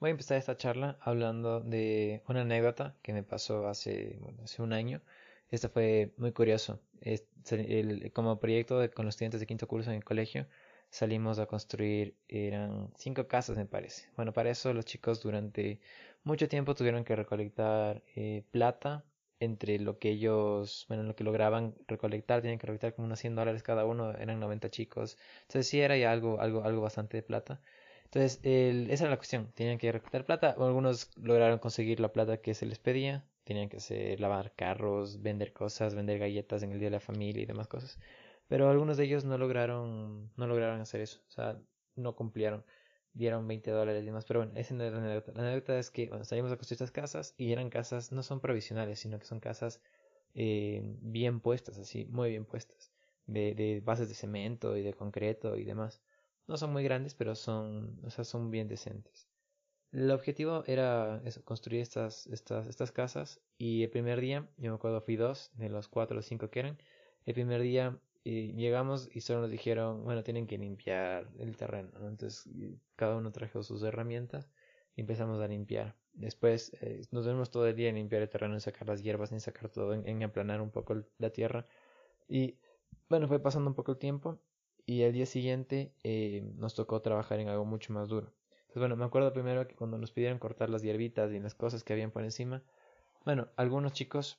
Voy 0.00 0.08
a 0.08 0.12
empezar 0.12 0.38
esta 0.38 0.56
charla 0.56 0.98
hablando 1.00 1.60
de 1.60 2.22
una 2.26 2.40
anécdota 2.40 2.96
que 3.02 3.12
me 3.12 3.22
pasó 3.22 3.68
hace, 3.68 4.18
hace 4.42 4.62
un 4.62 4.72
año. 4.72 5.02
Esto 5.50 5.68
fue 5.68 6.12
muy 6.16 6.32
curioso. 6.32 6.80
Como 8.14 8.40
proyecto 8.40 8.80
con 8.94 9.04
los 9.06 9.14
estudiantes 9.14 9.40
de 9.40 9.46
quinto 9.46 9.68
curso 9.68 9.90
en 9.90 9.96
el 9.96 10.04
colegio, 10.04 10.46
salimos 10.90 11.38
a 11.38 11.46
construir, 11.46 12.16
eran 12.28 12.90
cinco 12.96 13.28
casas 13.28 13.56
me 13.58 13.66
parece. 13.66 14.08
Bueno, 14.16 14.32
para 14.32 14.50
eso 14.50 14.72
los 14.72 14.84
chicos 14.86 15.20
durante 15.22 15.80
mucho 16.24 16.48
tiempo 16.48 16.74
tuvieron 16.74 17.04
que 17.04 17.14
recolectar 17.16 18.02
eh, 18.16 18.44
plata 18.50 19.04
entre 19.38 19.78
lo 19.78 19.98
que 19.98 20.10
ellos, 20.10 20.84
bueno, 20.88 21.02
lo 21.04 21.14
que 21.16 21.24
lograban 21.24 21.74
recolectar, 21.88 22.40
tenían 22.42 22.58
que 22.58 22.66
recolectar 22.66 22.94
como 22.94 23.06
unos 23.06 23.18
100 23.20 23.34
dólares 23.34 23.62
cada 23.62 23.84
uno, 23.86 24.12
eran 24.12 24.40
90 24.40 24.70
chicos. 24.70 25.16
Entonces 25.42 25.68
sí 25.68 25.80
era 25.80 25.96
ya 25.96 26.10
algo, 26.12 26.40
algo, 26.40 26.64
algo 26.64 26.80
bastante 26.82 27.16
de 27.18 27.22
plata. 27.22 27.60
Entonces, 28.12 28.40
el, 28.42 28.90
esa 28.90 29.04
era 29.04 29.12
la 29.12 29.16
cuestión. 29.16 29.52
Tenían 29.54 29.78
que 29.78 29.92
recolectar 29.92 30.26
plata. 30.26 30.56
Algunos 30.58 31.10
lograron 31.16 31.58
conseguir 31.60 32.00
la 32.00 32.12
plata 32.12 32.38
que 32.38 32.54
se 32.54 32.66
les 32.66 32.78
pedía. 32.78 33.24
Tenían 33.44 33.68
que 33.68 33.76
hacer, 33.78 34.20
lavar 34.20 34.52
carros, 34.54 35.22
vender 35.22 35.52
cosas, 35.52 35.94
vender 35.94 36.18
galletas 36.18 36.62
en 36.62 36.72
el 36.72 36.80
día 36.80 36.88
de 36.88 36.92
la 36.96 37.00
familia 37.00 37.42
y 37.42 37.46
demás 37.46 37.68
cosas. 37.68 37.98
Pero 38.48 38.68
algunos 38.68 38.96
de 38.96 39.04
ellos 39.04 39.24
no 39.24 39.38
lograron, 39.38 40.30
no 40.36 40.46
lograron 40.48 40.80
hacer 40.80 41.00
eso. 41.00 41.20
O 41.28 41.30
sea, 41.30 41.60
no 41.94 42.16
cumplieron. 42.16 42.64
Dieron 43.12 43.46
20 43.46 43.70
dólares 43.70 44.02
y 44.02 44.06
demás. 44.06 44.24
Pero 44.24 44.40
bueno, 44.40 44.52
esa 44.56 44.74
no 44.74 44.82
es 44.84 44.92
la 44.92 44.98
anécdota. 44.98 45.32
La 45.34 45.42
anécdota 45.48 45.78
es 45.78 45.90
que 45.90 46.08
bueno, 46.08 46.24
salimos 46.24 46.50
a 46.52 46.56
construir 46.56 46.76
estas 46.76 46.90
casas 46.90 47.34
y 47.38 47.52
eran 47.52 47.70
casas, 47.70 48.10
no 48.12 48.22
son 48.24 48.40
provisionales, 48.40 48.98
sino 48.98 49.18
que 49.20 49.26
son 49.26 49.38
casas 49.40 49.80
eh, 50.34 50.82
bien 51.00 51.40
puestas, 51.40 51.78
así, 51.78 52.06
muy 52.06 52.30
bien 52.30 52.44
puestas. 52.44 52.90
De, 53.26 53.54
de 53.54 53.80
bases 53.84 54.08
de 54.08 54.14
cemento 54.16 54.76
y 54.76 54.82
de 54.82 54.94
concreto 54.94 55.56
y 55.56 55.64
demás. 55.64 56.02
No 56.50 56.56
son 56.56 56.72
muy 56.72 56.82
grandes, 56.82 57.14
pero 57.14 57.36
son, 57.36 58.00
o 58.02 58.10
sea, 58.10 58.24
son 58.24 58.50
bien 58.50 58.66
decentes. 58.66 59.28
El 59.92 60.10
objetivo 60.10 60.64
era 60.66 61.22
construir 61.44 61.80
estas, 61.80 62.26
estas, 62.26 62.66
estas 62.66 62.90
casas 62.90 63.40
y 63.56 63.84
el 63.84 63.90
primer 63.90 64.20
día, 64.20 64.48
yo 64.56 64.72
me 64.72 64.74
acuerdo 64.74 65.00
fui 65.00 65.14
dos 65.14 65.52
de 65.54 65.68
los 65.68 65.86
cuatro 65.86 66.18
o 66.18 66.22
cinco 66.22 66.50
que 66.50 66.58
eran, 66.58 66.78
el 67.24 67.34
primer 67.34 67.62
día 67.62 68.00
eh, 68.24 68.52
llegamos 68.56 69.08
y 69.14 69.20
solo 69.20 69.42
nos 69.42 69.50
dijeron, 69.52 70.02
bueno, 70.02 70.24
tienen 70.24 70.48
que 70.48 70.58
limpiar 70.58 71.30
el 71.38 71.56
terreno, 71.56 71.90
entonces 72.08 72.48
cada 72.96 73.14
uno 73.14 73.30
trajo 73.30 73.62
sus 73.62 73.84
herramientas 73.84 74.50
y 74.96 75.02
empezamos 75.02 75.40
a 75.40 75.46
limpiar. 75.46 75.94
Después 76.14 76.72
eh, 76.80 77.02
nos 77.12 77.26
vemos 77.26 77.52
todo 77.52 77.68
el 77.68 77.76
día 77.76 77.90
en 77.90 77.94
limpiar 77.94 78.22
el 78.22 78.28
terreno, 78.28 78.54
en 78.54 78.60
sacar 78.60 78.88
las 78.88 79.04
hierbas, 79.04 79.30
en 79.30 79.38
sacar 79.38 79.70
todo, 79.70 79.94
en, 79.94 80.04
en 80.04 80.20
aplanar 80.24 80.60
un 80.60 80.72
poco 80.72 81.00
la 81.18 81.30
tierra 81.30 81.64
y 82.28 82.58
bueno, 83.08 83.28
fue 83.28 83.38
pasando 83.40 83.70
un 83.70 83.76
poco 83.76 83.92
el 83.92 83.98
tiempo 83.98 84.40
y 84.86 85.02
el 85.02 85.12
día 85.12 85.26
siguiente 85.26 85.92
eh, 86.02 86.42
nos 86.56 86.74
tocó 86.74 87.00
trabajar 87.00 87.40
en 87.40 87.48
algo 87.48 87.64
mucho 87.64 87.92
más 87.92 88.08
duro. 88.08 88.32
Entonces, 88.60 88.80
bueno, 88.80 88.96
me 88.96 89.04
acuerdo 89.04 89.32
primero 89.32 89.66
que 89.66 89.74
cuando 89.74 89.98
nos 89.98 90.12
pidieron 90.12 90.38
cortar 90.38 90.70
las 90.70 90.82
hierbitas 90.82 91.32
y 91.32 91.40
las 91.40 91.54
cosas 91.54 91.82
que 91.82 91.92
habían 91.92 92.10
por 92.10 92.22
encima, 92.22 92.62
bueno, 93.24 93.48
algunos 93.56 93.92
chicos, 93.92 94.38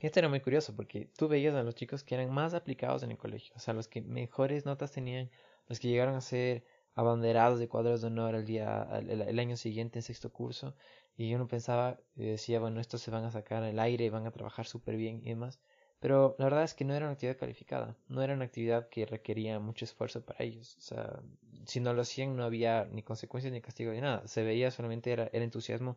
esto 0.00 0.20
era 0.20 0.28
muy 0.28 0.40
curioso 0.40 0.74
porque 0.74 1.10
tú 1.16 1.28
veías 1.28 1.54
a 1.54 1.62
los 1.62 1.74
chicos 1.74 2.04
que 2.04 2.14
eran 2.14 2.30
más 2.30 2.54
aplicados 2.54 3.02
en 3.02 3.10
el 3.12 3.18
colegio, 3.18 3.52
o 3.56 3.60
sea, 3.60 3.74
los 3.74 3.88
que 3.88 4.02
mejores 4.02 4.66
notas 4.66 4.92
tenían, 4.92 5.30
los 5.68 5.80
que 5.80 5.88
llegaron 5.88 6.14
a 6.14 6.20
ser 6.20 6.64
abanderados 6.94 7.60
de 7.60 7.68
cuadros 7.68 8.00
de 8.00 8.08
honor 8.08 8.34
el 8.34 8.44
día, 8.44 8.88
el, 8.98 9.38
año 9.38 9.56
siguiente 9.56 10.00
en 10.00 10.02
sexto 10.02 10.32
curso, 10.32 10.74
y 11.16 11.34
uno 11.34 11.46
pensaba, 11.46 12.00
decía, 12.16 12.58
bueno, 12.60 12.80
estos 12.80 13.02
se 13.02 13.10
van 13.12 13.24
a 13.24 13.30
sacar 13.30 13.62
al 13.62 13.78
aire 13.78 14.10
van 14.10 14.26
a 14.26 14.32
trabajar 14.32 14.66
súper 14.66 14.96
bien 14.96 15.20
y 15.24 15.30
demás. 15.30 15.60
Pero 16.00 16.36
la 16.38 16.44
verdad 16.44 16.64
es 16.64 16.74
que 16.74 16.84
no 16.84 16.94
era 16.94 17.06
una 17.06 17.14
actividad 17.14 17.38
calificada, 17.38 17.96
no 18.08 18.22
era 18.22 18.34
una 18.34 18.44
actividad 18.44 18.88
que 18.88 19.04
requería 19.06 19.58
mucho 19.58 19.84
esfuerzo 19.84 20.24
para 20.24 20.44
ellos. 20.44 20.76
O 20.78 20.80
sea, 20.80 21.20
si 21.66 21.80
no 21.80 21.92
lo 21.92 22.02
hacían 22.02 22.36
no 22.36 22.44
había 22.44 22.84
ni 22.86 23.02
consecuencias 23.02 23.52
ni 23.52 23.60
castigo 23.60 23.92
ni 23.92 24.00
nada. 24.00 24.26
Se 24.28 24.42
veía 24.44 24.70
solamente 24.70 25.10
era 25.12 25.24
el 25.32 25.42
entusiasmo 25.42 25.96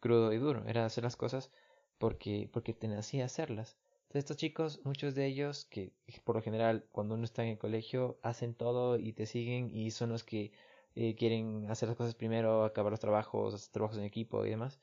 crudo 0.00 0.32
y 0.32 0.38
duro, 0.38 0.64
era 0.66 0.84
hacer 0.86 1.04
las 1.04 1.16
cosas 1.16 1.50
porque, 1.98 2.48
porque 2.52 2.74
te 2.74 2.88
nacía 2.88 3.24
hacerlas. 3.24 3.76
Entonces 4.02 4.24
estos 4.24 4.36
chicos, 4.38 4.80
muchos 4.84 5.14
de 5.14 5.26
ellos, 5.26 5.64
que 5.66 5.92
por 6.24 6.36
lo 6.36 6.42
general 6.42 6.86
cuando 6.92 7.14
uno 7.14 7.24
está 7.24 7.42
en 7.44 7.50
el 7.50 7.58
colegio 7.58 8.18
hacen 8.22 8.54
todo 8.54 8.98
y 8.98 9.12
te 9.12 9.26
siguen 9.26 9.70
y 9.74 9.90
son 9.90 10.10
los 10.10 10.24
que 10.24 10.52
eh, 10.96 11.14
quieren 11.16 11.70
hacer 11.70 11.88
las 11.88 11.96
cosas 11.96 12.14
primero, 12.14 12.64
acabar 12.64 12.90
los 12.92 13.00
trabajos, 13.00 13.54
hacer 13.54 13.72
trabajos 13.72 13.98
en 13.98 14.04
equipo 14.04 14.44
y 14.46 14.50
demás 14.50 14.80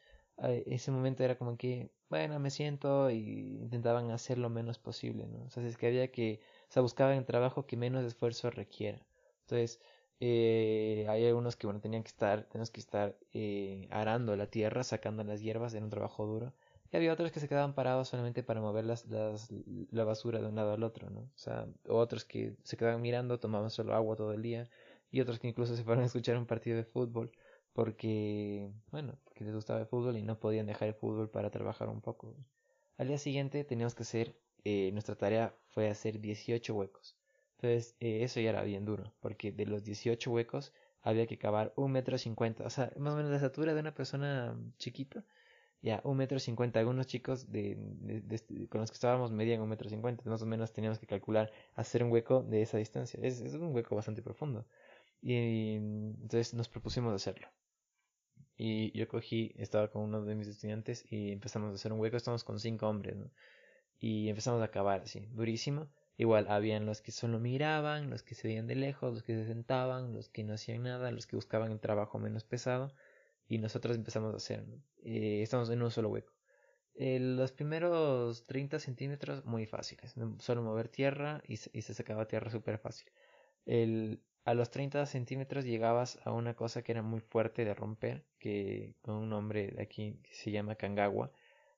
ese 0.66 0.92
momento 0.92 1.24
era 1.24 1.38
como 1.38 1.58
que, 1.58 1.92
bueno, 2.09 2.40
me 2.40 2.50
siento 2.52 3.09
y 3.09 3.58
intentaban 3.62 4.12
hacer 4.12 4.38
lo 4.38 4.50
menos 4.50 4.78
posible, 4.80 5.28
¿no? 5.28 5.46
O 5.46 5.50
sea, 5.50 5.64
es 5.66 5.78
que 5.78 5.88
había 5.88 6.12
que, 6.12 6.42
o 6.70 6.72
sea, 6.72 6.81
buscaban 6.81 7.18
el 7.18 7.25
trabajo 7.25 7.66
que 7.66 7.78
menos 7.78 8.06
esfuerzo 8.06 8.50
requiera. 8.52 9.06
Entonces, 9.42 9.81
eh, 10.20 11.06
hay 11.09 11.26
algunos 11.26 11.56
que, 11.56 11.68
bueno, 11.68 11.80
tenían 11.80 12.03
que 12.03 12.09
estar, 12.09 12.44
tenemos 12.46 12.72
que 12.72 12.80
estar 12.80 13.18
eh, 13.34 13.88
arando 13.92 14.36
la 14.36 14.47
tierra, 14.47 14.84
sacando 14.84 15.24
las 15.24 15.42
hierbas, 15.42 15.74
en 15.74 15.84
un 15.86 15.90
trabajo 15.90 16.26
duro. 16.26 16.53
Y 16.92 16.97
había 16.97 17.12
otros 17.14 17.31
que 17.31 17.40
se 17.40 17.50
quedaban 17.50 17.74
parados 17.76 18.08
solamente 18.09 18.44
para 18.44 18.62
mover 18.62 18.86
las, 18.86 19.08
las, 19.08 19.50
la 19.92 20.03
basura 20.06 20.40
de 20.40 20.47
un 20.47 20.56
lado 20.56 20.74
al 20.74 20.84
otro, 20.84 21.09
¿no? 21.09 21.22
O 21.22 21.31
sea, 21.38 21.68
otros 21.88 22.24
que 22.26 22.56
se 22.64 22.78
quedaban 22.78 23.02
mirando, 23.02 23.40
tomaban 23.40 23.70
solo 23.72 23.94
agua 23.94 24.16
todo 24.16 24.34
el 24.34 24.42
día, 24.42 24.70
y 25.12 25.22
otros 25.22 25.40
que 25.40 25.47
incluso 25.47 25.76
se 25.76 25.84
fueron 25.84 26.03
a 26.03 26.08
escuchar 26.08 26.38
un 26.38 26.46
partido 26.46 26.78
de 26.78 26.84
fútbol 26.84 27.31
porque, 27.78 28.72
bueno, 28.90 29.20
porque 29.24 29.44
les 29.44 29.54
gustaba 29.54 29.80
el 29.80 29.86
fútbol 29.86 30.18
y 30.18 30.24
no 30.24 30.40
podían 30.40 30.66
dejar 30.66 30.88
el 30.88 30.96
fútbol 30.96 31.30
para 31.30 31.52
trabajar 31.52 31.90
un 31.90 32.02
poco. 32.02 32.36
Al 32.98 33.08
día 33.08 33.20
siguiente 33.20 33.64
teníamos 33.64 33.94
que 33.94 34.02
hacer, 34.02 34.36
eh, 34.64 34.90
nuestra 34.94 35.16
tarea 35.16 35.54
fue 35.68 35.88
hacer 35.88 36.20
18 36.20 36.74
huecos. 36.74 37.16
Entonces, 37.56 37.96
eh, 38.00 38.24
eso 38.24 38.40
ya 38.40 38.50
era 38.50 38.64
bien 38.64 38.84
duro, 38.84 39.14
porque 39.20 39.52
de 39.52 39.68
los 39.68 39.84
18 39.84 40.32
huecos 40.32 40.74
había 41.04 41.28
que 41.28 41.38
cavar 41.38 41.72
un 41.76 41.92
metro 41.92 42.18
cincuenta, 42.18 42.66
o 42.66 42.70
sea, 42.72 42.92
más 42.98 43.14
o 43.14 43.18
menos 43.18 43.30
la 43.30 43.38
estatura 43.38 43.76
de 43.76 43.80
una 43.80 43.94
persona 43.94 44.58
chiquita, 44.80 45.24
ya, 45.84 46.02
un 46.04 46.18
metro 46.18 46.40
cincuenta. 46.40 46.80
Algunos 46.80 47.06
chicos 47.06 47.52
de, 47.52 47.78
de, 47.78 48.68
con 48.70 48.82
los 48.82 48.90
que 48.90 48.96
estábamos 48.96 49.32
medían 49.32 49.62
un 49.62 49.70
metro 49.70 49.88
cincuenta, 49.88 50.28
más 50.28 50.42
o 50.42 50.48
menos 50.48 50.74
teníamos 50.74 50.98
que 50.98 51.06
calcular 51.06 51.52
hacer 51.76 52.04
un 52.04 52.12
hueco 52.12 52.42
de 52.42 52.64
esa 52.64 52.80
distancia. 52.80 53.20
Es, 53.22 53.40
un 53.54 53.76
hueco 53.76 53.96
bastante 53.96 54.24
profundo. 54.24 54.66
Y 55.22 55.76
entonces 55.76 56.56
nos 56.56 56.70
propusimos 56.70 57.14
hacerlo. 57.14 57.48
Y 58.57 58.97
yo 58.97 59.07
cogí, 59.07 59.53
estaba 59.57 59.90
con 59.90 60.01
uno 60.03 60.23
de 60.23 60.35
mis 60.35 60.47
estudiantes 60.47 61.06
y 61.12 61.31
empezamos 61.31 61.72
a 61.72 61.75
hacer 61.75 61.94
un 61.94 62.00
hueco, 62.00 62.18
estamos 62.18 62.44
con 62.44 62.59
cinco 62.59 62.88
hombres. 62.88 63.16
Y 64.00 64.29
empezamos 64.29 64.63
a 64.63 64.69
cavar 64.69 65.01
así, 65.01 65.28
durísimo. 65.31 65.88
Igual, 66.18 66.47
habían 66.50 66.88
los 66.88 67.01
que 67.01 67.12
solo 67.12 67.40
miraban, 67.40 68.09
los 68.09 68.23
que 68.23 68.34
se 68.34 68.47
veían 68.47 68.66
de 68.66 68.75
lejos, 68.75 69.13
los 69.13 69.23
que 69.23 69.35
se 69.35 69.46
sentaban, 69.46 70.13
los 70.13 70.29
que 70.29 70.44
no 70.44 70.56
hacían 70.56 70.84
nada, 70.84 71.12
los 71.12 71.28
que 71.28 71.35
buscaban 71.35 71.72
el 71.72 71.79
trabajo 71.79 72.17
menos 72.17 72.44
pesado. 72.44 72.94
Y 73.47 73.59
nosotros 73.59 73.96
empezamos 73.96 74.34
a 74.34 74.38
hacer, 74.38 74.66
eh, 75.03 75.41
estamos 75.44 75.69
en 75.69 75.81
un 75.84 75.91
solo 75.91 76.09
hueco. 76.09 76.34
Eh, 76.96 77.19
los 77.19 77.51
primeros 77.51 78.46
30 78.47 78.79
centímetros 78.79 79.46
muy 79.46 79.67
fáciles, 79.67 80.16
solo 80.40 80.63
mover 80.63 80.90
tierra 80.90 81.44
y, 81.47 81.53
y 81.53 81.81
se 81.84 81.94
sacaba 81.94 82.28
tierra 82.28 82.50
súper 82.50 82.79
fácil. 82.79 83.07
El, 83.67 84.23
a 84.47 84.53
los 84.53 84.72
30 84.72 85.06
centímetros 85.08 85.66
llegabas 85.66 86.19
a 86.24 86.31
una 86.31 86.56
cosa 86.56 86.81
que 86.81 86.94
era 86.94 87.02
muy 87.02 87.19
fuerte 87.19 87.66
de 87.66 87.74
romper, 87.74 88.24
que 88.40 88.96
con 89.02 89.16
un 89.16 89.30
nombre 89.30 89.68
de 89.68 89.84
aquí 89.84 90.22
que 90.24 90.34
se 90.34 90.52
llama 90.52 90.75
Kangawa, 90.75 91.34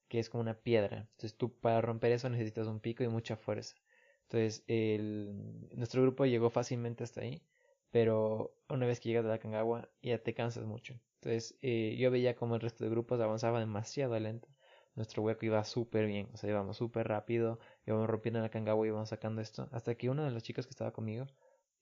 que 0.07 0.19
es 0.19 0.30
como 0.30 0.41
una 0.41 0.53
piedra. 0.53 1.07
Entonces 1.13 1.35
tú 1.35 1.52
para 1.52 1.81
romper 1.81 2.12
eso 2.12 2.30
necesitas 2.30 2.68
un 2.68 2.80
pico 2.80 3.03
y 3.03 3.07
mucha 3.07 3.35
fuerza. 3.38 3.75
Entonces 4.22 4.63
el, 4.68 5.68
nuestro 5.75 6.03
grupo 6.03 6.28
llegó 6.28 6.52
fácilmente 6.52 7.03
hasta 7.03 7.22
ahí, 7.22 7.41
pero 7.90 8.53
una 8.69 8.86
vez 8.86 9.00
que 9.00 9.09
llegas 9.09 9.25
a 9.25 9.30
la 9.30 9.40
Kangawa 9.40 9.90
ya 10.03 10.19
te 10.19 10.36
cansas 10.36 10.66
mucho. 10.66 10.94
Entonces 11.16 11.57
eh, 11.63 11.96
yo 11.97 12.12
veía 12.12 12.36
como 12.36 12.53
el 12.53 12.62
resto 12.62 12.84
de 12.84 12.91
grupos 12.91 13.19
avanzaba 13.19 13.59
demasiado 13.59 14.19
lento. 14.19 14.47
Nuestro 14.94 15.24
hueco 15.24 15.44
iba 15.44 15.63
súper 15.63 16.06
bien, 16.06 16.30
o 16.34 16.38
sea, 16.38 16.51
íbamos 16.51 16.78
súper 16.78 17.07
rápido, 17.07 17.59
íbamos 17.88 18.07
rompiendo 18.07 18.41
la 18.41 18.50
Kangawa 18.50 18.86
y 18.86 18.90
íbamos 18.90 19.09
sacando 19.09 19.41
esto, 19.41 19.69
hasta 19.72 19.96
que 19.96 20.12
uno 20.12 20.24
de 20.24 20.30
los 20.30 20.44
chicos 20.44 20.68
que 20.68 20.72
estaba 20.72 20.91
conmigo 20.91 21.25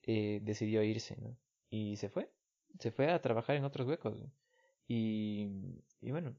eh, 0.07 0.39
decidió 0.43 0.83
irse. 0.83 1.17
Y 1.69 1.97
se 1.97 2.09
fue, 2.09 2.31
se 2.79 2.91
fue 2.91 3.11
a 3.11 3.21
trabajar 3.21 3.55
en 3.57 3.65
otros 3.65 3.87
huecos. 3.87 4.15
Y, 4.87 5.83
y 6.01 6.11
bueno, 6.11 6.35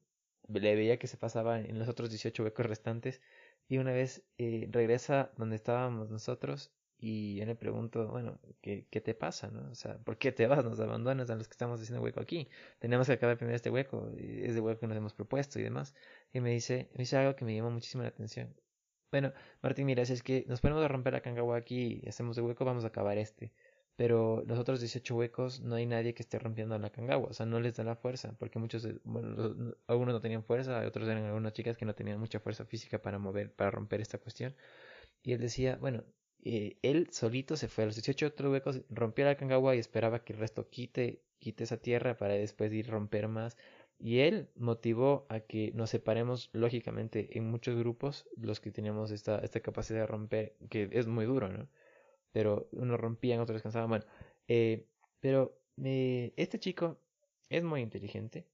le 0.49 0.75
veía 0.75 0.99
que 0.99 1.07
se 1.07 1.17
pasaba 1.19 1.61
en 1.61 1.79
los 1.79 1.89
otros 1.89 2.11
18 2.11 2.43
huecos 2.43 2.67
restantes. 2.67 3.21
Y 3.69 3.79
una 3.79 3.93
vez 3.93 4.25
eh, 4.39 4.69
regresa 4.71 5.33
donde 5.37 5.57
estábamos 5.57 6.11
nosotros 6.11 6.73
y 6.99 7.37
yo 7.37 7.47
le 7.47 7.55
pregunto, 7.55 8.09
bueno, 8.09 8.41
¿qué, 8.61 8.87
¿qué, 8.91 9.01
te 9.01 9.15
pasa? 9.15 9.49
¿no? 9.51 9.71
O 9.71 9.75
sea, 9.75 9.99
¿por 9.99 10.19
qué 10.19 10.33
te 10.33 10.47
vas? 10.47 10.65
Nos 10.65 10.81
abandonas 10.81 11.31
a 11.31 11.37
los 11.37 11.47
que 11.47 11.53
estamos 11.53 11.81
haciendo 11.81 12.03
hueco 12.03 12.21
aquí. 12.21 12.49
Tenemos 12.81 13.07
que 13.07 13.13
acabar 13.15 13.37
primero 13.37 13.55
este 13.57 13.71
hueco, 13.71 14.11
es 14.17 14.55
de 14.55 14.61
hueco 14.61 14.81
que 14.81 14.87
nos 14.89 14.97
hemos 14.97 15.15
propuesto 15.15 15.61
y 15.61 15.63
demás. 15.63 15.95
Y 16.33 16.41
me 16.41 16.51
dice, 16.51 16.89
me 16.95 17.01
dice 17.01 17.17
algo 17.17 17.37
que 17.37 17.45
me 17.45 17.55
llamó 17.55 17.71
muchísimo 17.71 18.03
la 18.03 18.09
atención. 18.09 18.55
Bueno, 19.11 19.33
Martín, 19.63 19.87
mira, 19.87 20.05
si 20.05 20.13
es 20.13 20.23
que 20.23 20.45
nos 20.49 20.61
ponemos 20.61 20.85
a 20.85 20.89
romper 20.89 21.13
la 21.15 21.21
Kangawa 21.21 21.57
aquí 21.57 22.01
y 22.03 22.09
hacemos 22.09 22.37
el 22.39 22.45
hueco, 22.45 22.65
vamos 22.65 22.85
a 22.85 22.89
acabar 22.89 23.17
este. 23.19 23.53
Pero 23.97 24.45
los 24.47 24.59
otros 24.59 24.81
18 24.81 25.17
huecos 25.17 25.61
no 25.61 25.75
hay 25.75 25.87
nadie 25.87 26.15
que 26.15 26.23
esté 26.23 26.39
rompiendo 26.39 26.79
la 26.79 26.91
Kangawa, 26.91 27.29
o 27.31 27.33
sea, 27.33 27.47
no 27.47 27.59
les 27.61 27.75
da 27.77 27.85
la 27.85 27.97
fuerza, 27.97 28.35
porque 28.39 28.59
muchos, 28.59 28.87
bueno, 29.05 29.75
algunos 29.89 30.15
no 30.15 30.21
tenían 30.21 30.45
fuerza, 30.45 30.87
otros 30.87 31.09
eran 31.09 31.25
algunas 31.25 31.53
chicas 31.53 31.77
que 31.77 31.85
no 31.85 31.95
tenían 31.95 32.21
mucha 32.21 32.39
fuerza 32.41 32.65
física 32.65 33.01
para 33.03 33.19
mover, 33.19 33.53
para 33.53 33.71
romper 33.71 34.01
esta 34.01 34.19
cuestión. 34.19 34.55
Y 35.23 35.33
él 35.33 35.41
decía, 35.41 35.77
bueno, 35.81 36.05
eh, 36.45 36.79
él 36.83 37.09
solito 37.13 37.57
se 37.57 37.69
fue 37.69 37.85
a 37.85 37.87
los 37.89 37.97
18 37.97 38.27
otros 38.29 38.53
huecos, 38.53 38.83
rompió 38.91 39.25
la 39.25 39.37
Kangawa 39.37 39.75
y 39.77 39.79
esperaba 39.81 40.25
que 40.25 40.33
el 40.35 40.39
resto 40.41 40.69
quite 40.71 41.23
quite 41.39 41.65
esa 41.65 41.77
tierra 41.79 42.17
para 42.17 42.35
después 42.35 42.73
ir 42.73 42.89
romper 42.89 43.29
más. 43.29 43.57
Y 44.01 44.21
él 44.21 44.49
motivó 44.57 45.27
a 45.29 45.41
que 45.41 45.73
nos 45.75 45.91
separemos 45.91 46.51
lógicamente 46.53 47.37
en 47.37 47.51
muchos 47.51 47.77
grupos, 47.77 48.29
los 48.37 48.61
que 48.61 48.71
teníamos 48.71 49.11
esta, 49.11 49.39
esta 49.41 49.61
capacidad 49.61 50.01
de 50.01 50.07
romper, 50.07 50.57
que 50.71 50.89
es 50.93 51.07
muy 51.07 51.25
duro, 51.27 51.49
¿no? 51.49 51.69
Pero 52.33 52.69
unos 52.73 53.01
rompían, 53.01 53.41
otros 53.41 53.57
descansaban. 53.57 53.89
Bueno, 53.91 54.05
eh, 54.49 54.87
pero 55.21 55.59
eh, 55.85 56.33
este 56.37 56.59
chico 56.59 56.99
es 57.51 57.63
muy 57.65 57.81
inteligente. 57.83 58.47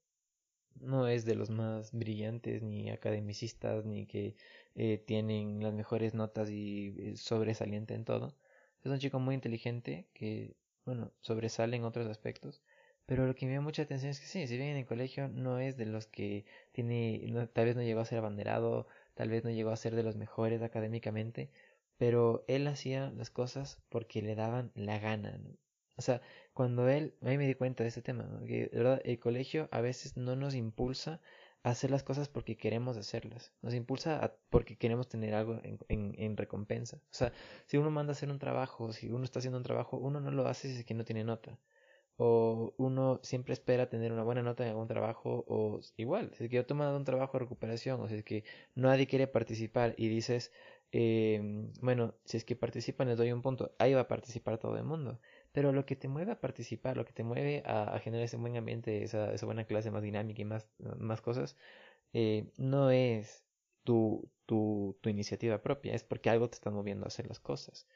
No 0.81 1.09
es 1.09 1.25
de 1.25 1.35
los 1.35 1.51
más 1.51 1.93
brillantes, 1.93 2.63
ni 2.63 2.91
academicistas, 2.91 3.85
ni 3.85 4.07
que 4.07 4.37
eh, 4.75 4.99
tienen 5.07 5.63
las 5.63 5.73
mejores 5.75 6.15
notas 6.15 6.51
y 6.51 6.95
eh, 6.99 7.17
sobresaliente 7.17 7.95
en 7.95 8.05
todo. 8.05 8.37
Es 8.83 8.91
un 8.91 8.99
chico 8.99 9.19
muy 9.21 9.35
inteligente 9.35 10.09
que, 10.15 10.57
bueno, 10.85 11.13
sobresale 11.21 11.77
en 11.77 11.85
otros 11.85 12.07
aspectos. 12.09 12.63
Pero 13.07 13.27
lo 13.27 13.35
que 13.35 13.47
me 13.47 13.55
da 13.55 13.61
mucha 13.61 13.83
atención 13.83 14.11
es 14.11 14.21
que 14.21 14.27
sí, 14.27 14.47
si 14.47 14.57
bien 14.57 14.71
en 14.71 14.77
el 14.79 14.87
colegio 14.87 15.29
no 15.29 15.59
es 15.59 15.77
de 15.77 15.87
los 15.87 16.07
que 16.07 16.47
tiene, 16.73 17.21
tal 17.53 17.67
vez 17.67 17.77
no 17.77 17.83
llegó 17.83 18.01
a 18.01 18.05
ser 18.07 18.19
abanderado, 18.19 18.87
tal 19.15 19.29
vez 19.29 19.45
no 19.45 19.51
llegó 19.51 19.71
a 19.71 19.77
ser 19.77 19.95
de 19.95 20.03
los 20.03 20.17
mejores 20.17 20.63
académicamente, 20.63 21.51
pero 21.99 22.45
él 22.49 22.67
hacía 22.67 23.11
las 23.11 23.31
cosas 23.31 23.83
porque 23.89 24.23
le 24.23 24.35
daban 24.35 24.73
la 24.75 24.99
gana, 24.99 25.39
¿no? 25.39 25.57
O 25.97 26.03
sea, 26.03 26.21
cuando 26.55 26.89
él, 26.89 27.15
a 27.23 27.27
mí 27.27 27.39
me 27.39 27.47
di 27.47 27.55
cuenta 27.55 27.85
de 27.85 27.89
este 27.89 28.03
tema, 28.03 28.29
que 28.47 28.71
el 29.05 29.19
colegio 29.21 29.69
a 29.71 29.81
veces 29.81 30.17
no 30.17 30.35
nos 30.35 30.55
impulsa 30.55 31.21
a 31.63 31.71
hacer 31.71 31.91
las 31.91 32.03
cosas 32.03 32.29
porque 32.29 32.57
queremos 32.57 32.97
hacerlas, 32.97 33.53
nos 33.63 33.75
impulsa 33.75 34.23
a, 34.25 34.35
porque 34.51 34.77
queremos 34.77 35.09
tener 35.09 35.35
algo 35.35 35.61
en, 35.63 35.79
en, 35.89 36.15
en, 36.19 36.37
recompensa. 36.37 36.97
O 36.97 37.15
sea, 37.15 37.33
si 37.67 37.77
uno 37.77 37.91
manda 37.91 38.11
a 38.13 38.15
hacer 38.15 38.29
un 38.31 38.39
trabajo, 38.41 38.93
si 38.93 39.11
uno 39.11 39.25
está 39.25 39.39
haciendo 39.39 39.59
un 39.59 39.65
trabajo, 39.65 39.97
uno 39.99 40.21
no 40.21 40.31
lo 40.31 40.49
hace 40.49 40.69
si 40.69 40.79
es 40.81 40.85
que 40.85 40.95
no 40.95 41.05
tiene 41.05 41.23
nota. 41.25 41.59
O 42.17 42.75
uno 42.79 43.21
siempre 43.23 43.55
espera 43.55 43.89
tener 43.89 44.13
una 44.13 44.23
buena 44.23 44.43
nota 44.43 44.65
en 44.65 44.71
algún 44.71 44.87
trabajo, 44.87 45.45
o 45.49 45.81
igual, 45.97 46.33
si 46.35 46.45
es 46.45 46.51
que 46.51 46.57
yo 46.57 46.67
tomo 46.67 46.97
un 46.97 47.05
trabajo 47.05 47.33
de 47.35 47.41
recuperación, 47.45 48.01
o 48.01 48.09
si 48.09 48.17
es 48.17 48.25
que 48.25 48.45
nadie 48.75 49.07
quiere 49.09 49.27
participar 49.27 49.95
y 49.99 50.09
dices, 50.09 50.53
eh, 50.93 51.41
bueno, 51.81 52.15
si 52.25 52.37
es 52.37 52.45
que 52.45 52.55
participan 52.55 53.09
les 53.09 53.19
doy 53.19 53.33
un 53.33 53.43
punto, 53.43 53.75
ahí 53.79 53.95
va 53.95 54.03
a 54.03 54.09
participar 54.09 54.59
todo 54.59 54.77
el 54.77 54.85
mundo. 54.85 55.19
Pero 55.53 55.73
lo 55.73 55.87
que 55.87 55.97
te 55.97 56.07
mueve 56.07 56.33
a 56.33 56.41
participar, 56.41 56.97
lo 56.97 57.05
que 57.05 57.13
te 57.13 57.25
mueve 57.25 57.63
a, 57.67 57.99
generar 57.99 58.25
ese 58.25 58.37
buen 58.37 58.57
ambiente, 58.57 59.03
esa, 59.03 59.33
esa, 59.35 59.47
buena 59.47 59.65
clase 59.65 59.91
más 59.91 60.03
dinámica 60.03 60.43
y 60.43 60.45
más, 60.45 60.69
más 60.99 61.21
cosas, 61.21 61.57
eh, 62.13 62.47
no 62.59 62.91
es 62.91 63.45
tu, 63.85 64.31
tu, 64.47 64.97
tu, 65.01 65.11
iniciativa 65.11 65.63
propia, 65.63 65.95
es 65.95 66.05
porque 66.05 66.31
algo 66.31 66.49
te 66.49 66.55
está 66.57 66.71
moviendo 66.71 67.07
a 67.07 67.09
hacer 67.09 67.27
las 67.27 67.41
cosas. 67.41 67.89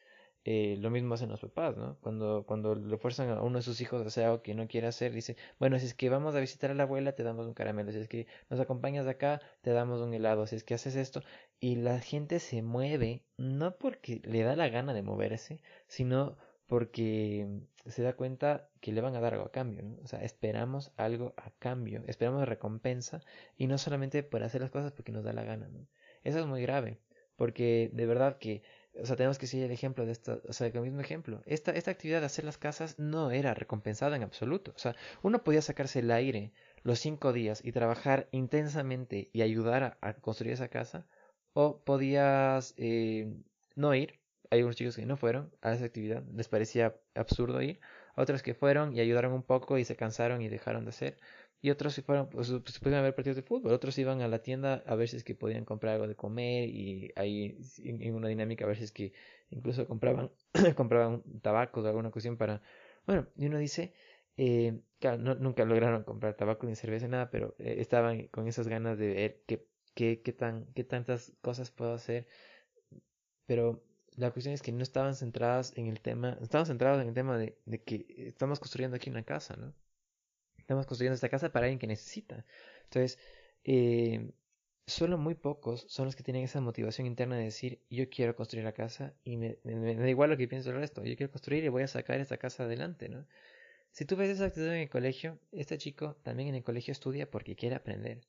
Eh, 0.51 0.79
lo 0.81 0.89
mismo 0.89 1.13
hacen 1.13 1.29
los 1.29 1.41
papás, 1.41 1.77
¿no? 1.77 1.99
Cuando, 2.01 2.45
cuando 2.47 2.75
le 2.75 2.97
fuerzan 2.97 3.29
a 3.29 3.43
uno 3.43 3.59
de 3.59 3.63
sus 3.63 3.83
hijos 3.83 4.03
a 4.03 4.07
hacer 4.07 4.25
algo 4.25 4.41
que 4.41 4.55
no 4.55 4.67
quiere 4.67 4.87
hacer, 4.87 5.13
dice, 5.13 5.37
bueno, 5.59 5.79
si 5.79 5.85
es 5.85 5.93
que 5.93 6.09
vamos 6.09 6.35
a 6.35 6.41
visitar 6.41 6.71
a 6.71 6.75
la 6.75 6.85
abuela, 6.85 7.13
te 7.13 7.23
damos 7.23 7.47
un 7.47 7.53
caramelo, 7.53 7.93
si 7.93 7.99
es 7.99 8.09
que 8.09 8.27
nos 8.49 8.59
acompañas 8.59 9.05
de 9.05 9.11
acá, 9.11 9.43
te 9.61 9.73
damos 9.73 10.01
un 10.01 10.15
helado, 10.15 10.47
si 10.47 10.57
es 10.57 10.65
que 10.65 10.73
haces 10.73 10.97
esto, 10.97 11.23
y 11.61 11.77
la 11.77 12.01
gente 12.01 12.39
se 12.41 12.63
mueve, 12.63 13.25
no 13.37 13.77
porque 13.77 14.23
le 14.25 14.43
da 14.43 14.57
la 14.57 14.71
gana 14.71 14.95
de 14.95 15.03
moverse, 15.03 15.61
sino 15.87 16.39
porque 16.67 17.47
se 17.85 18.03
da 18.03 18.15
cuenta 18.15 18.71
que 18.81 18.93
le 18.93 19.03
van 19.03 19.17
a 19.17 19.21
dar 19.21 19.35
algo 19.35 19.45
a 19.45 19.53
cambio, 19.53 19.83
¿no? 19.83 19.99
O 20.03 20.07
sea, 20.07 20.21
esperamos 20.25 20.93
algo 20.97 21.35
a 21.37 21.51
cambio, 21.59 22.05
esperamos 22.07 22.49
recompensa 22.49 23.21
y 23.59 23.67
no 23.67 23.77
solamente 23.77 24.23
por 24.23 24.43
hacer 24.43 24.63
las 24.63 24.71
cosas 24.71 24.93
porque 24.93 25.13
nos 25.13 25.25
da 25.25 25.35
la 25.35 25.45
gana, 25.45 25.69
¿no? 25.69 25.87
Eso 26.25 26.39
es 26.39 26.47
muy 26.47 26.63
grave, 26.63 27.01
porque 27.37 27.91
de 27.93 28.07
verdad 28.07 28.39
que, 28.39 28.63
o 29.03 29.07
sea, 29.07 29.17
tenemos 29.17 29.39
que 29.39 29.47
seguir 29.47 29.67
el 29.67 29.73
ejemplo 29.73 30.07
de 30.07 30.13
esto, 30.13 30.43
o 30.49 30.53
sea, 30.53 30.67
el 30.69 30.81
mismo 30.81 31.01
ejemplo. 31.01 31.43
Esta, 31.47 31.73
esta 31.73 31.91
actividad 31.91 32.21
de 32.21 32.27
hacer 32.27 32.45
las 32.45 32.59
casas 32.59 32.99
no 32.99 33.31
era 33.31 33.55
recompensada 33.55 34.17
en 34.17 34.23
absoluto, 34.23 34.73
o 34.77 34.79
sea, 34.79 34.97
uno 35.23 35.45
podía 35.45 35.63
sacarse 35.63 36.01
el 36.01 36.11
aire 36.11 36.53
los 36.83 36.99
cinco 37.01 37.33
días 37.33 37.61
y 37.65 37.73
trabajar 37.73 38.29
intensamente 38.33 39.31
y 39.33 39.43
ayudar 39.43 39.83
a, 39.83 39.99
a 40.01 40.15
construir 40.15 40.53
esa 40.55 40.69
casa, 40.69 41.07
o 41.53 41.83
podías 41.85 42.75
eh, 42.77 43.33
no 43.75 43.95
ir. 43.95 44.21
Hay 44.51 44.63
unos 44.63 44.77
chicos 44.77 44.97
que 44.97 45.05
no 45.05 45.17
fueron 45.17 45.53
a 45.61 45.73
esa 45.75 45.85
actividad, 45.85 46.23
les 46.35 46.49
parecía 46.49 46.97
absurdo 47.15 47.61
ir, 47.61 47.81
otros 48.17 48.43
que 48.43 48.55
fueron 48.55 48.95
y 48.97 49.01
ayudaron 49.01 49.33
un 49.33 49.43
poco 49.43 49.77
y 49.77 49.85
se 49.85 49.97
cansaron 49.97 50.41
y 50.41 50.49
dejaron 50.49 50.85
de 50.85 50.91
hacer, 50.91 51.19
y 51.61 51.71
otros 51.71 51.95
si 51.95 52.03
fueron, 52.03 52.29
pues, 52.29 52.51
pues 52.51 52.75
se 52.75 52.81
podían 52.81 53.03
ver 53.03 53.15
partidos 53.15 53.37
de 53.37 53.43
fútbol, 53.43 53.73
otros 53.73 53.99
iban 53.99 54.21
a 54.21 54.29
la 54.29 54.41
tienda 54.41 54.83
a 54.87 54.95
ver 54.95 55.09
que 55.25 55.35
podían 55.35 55.65
comprar 55.65 55.95
algo 55.95 56.07
de 56.07 56.15
comer 56.15 56.69
y 56.69 57.13
ahí 57.17 57.59
en, 57.79 58.15
una 58.15 58.29
dinámica 58.29 58.65
a 58.65 58.69
ver 58.69 58.77
si 58.77 58.85
es 58.85 58.93
que 58.93 59.13
incluso 59.51 59.87
compraban, 59.87 60.31
compraban 60.77 61.23
tabaco 61.43 61.81
o 61.81 61.87
alguna 61.87 62.11
cuestión 62.11 62.37
para, 62.37 62.63
bueno, 63.07 63.27
y 63.37 63.47
uno 63.47 63.59
dice, 63.59 63.93
eh, 64.37 64.81
claro, 65.01 65.19
no, 65.19 65.35
nunca 65.35 65.65
lograron 65.65 66.05
comprar 66.05 66.35
tabaco 66.37 66.67
ni 66.67 66.77
cerveza, 66.77 67.09
nada, 67.09 67.31
pero 67.31 67.57
eh, 67.59 67.77
estaban 67.79 68.29
con 68.29 68.47
esas 68.47 68.69
ganas 68.69 68.99
de 68.99 69.09
ver 69.09 69.43
qué, 69.47 69.67
qué, 69.95 70.23
qué, 70.23 70.33
tan, 70.33 70.67
qué 70.75 70.85
tantas 70.85 71.33
cosas 71.41 71.71
puedo 71.73 71.93
hacer, 71.93 72.29
pero 73.47 73.83
la 74.17 74.31
cuestión 74.31 74.55
es 74.55 74.63
que 74.63 74.73
no 74.73 74.83
estaban 74.83 75.15
centradas 75.17 75.77
en 75.77 75.87
el 75.89 76.01
tema, 76.01 76.39
estaban 76.41 76.67
centrados 76.67 77.03
en 77.03 77.09
el 77.09 77.15
tema 77.15 77.37
de, 77.39 77.59
de, 77.67 77.83
que 77.83 78.07
estamos 78.29 78.61
construyendo 78.61 78.97
aquí 78.97 79.11
una 79.11 79.25
casa, 79.25 79.57
¿no? 79.57 79.75
Estamos 80.69 80.85
construyendo 80.85 81.15
esta 81.15 81.31
casa 81.31 81.51
para 81.51 81.65
alguien 81.65 81.79
que 81.79 81.87
necesita. 81.87 82.45
Entonces, 82.85 83.19
eh, 83.65 84.33
solo 84.87 85.17
muy 85.17 85.35
pocos 85.35 85.87
son 85.89 86.05
los 86.05 86.15
que 86.15 86.23
tienen 86.23 86.45
esa 86.45 86.61
motivación 86.61 87.07
interna 87.07 87.37
de 87.39 87.45
decir, 87.45 87.81
yo 87.89 88.11
quiero 88.11 88.37
construir 88.37 88.67
la 88.67 88.73
casa 88.73 89.15
y 89.25 89.39
me, 89.39 89.57
da 89.65 90.11
igual 90.11 90.29
lo 90.29 90.37
que 90.37 90.47
pienso 90.47 90.69
el 90.69 90.77
resto, 90.77 91.03
yo 91.05 91.17
quiero 91.17 91.33
construir 91.33 91.65
y 91.65 91.69
voy 91.69 91.85
a 91.85 91.89
sacar 91.89 92.21
esta 92.21 92.37
casa 92.37 92.65
adelante, 92.65 93.09
¿no? 93.09 93.27
Si 93.93 94.05
tú 94.05 94.15
ves 94.17 94.29
esa 94.29 94.45
actitud 94.45 94.67
en 94.69 94.83
el 94.83 94.91
colegio, 94.91 95.39
este 95.53 95.79
chico 95.79 96.17
también 96.23 96.51
en 96.51 96.57
el 96.57 96.65
colegio 96.65 96.93
estudia 96.93 97.31
porque 97.31 97.57
quiere 97.57 97.75
aprender 97.77 98.21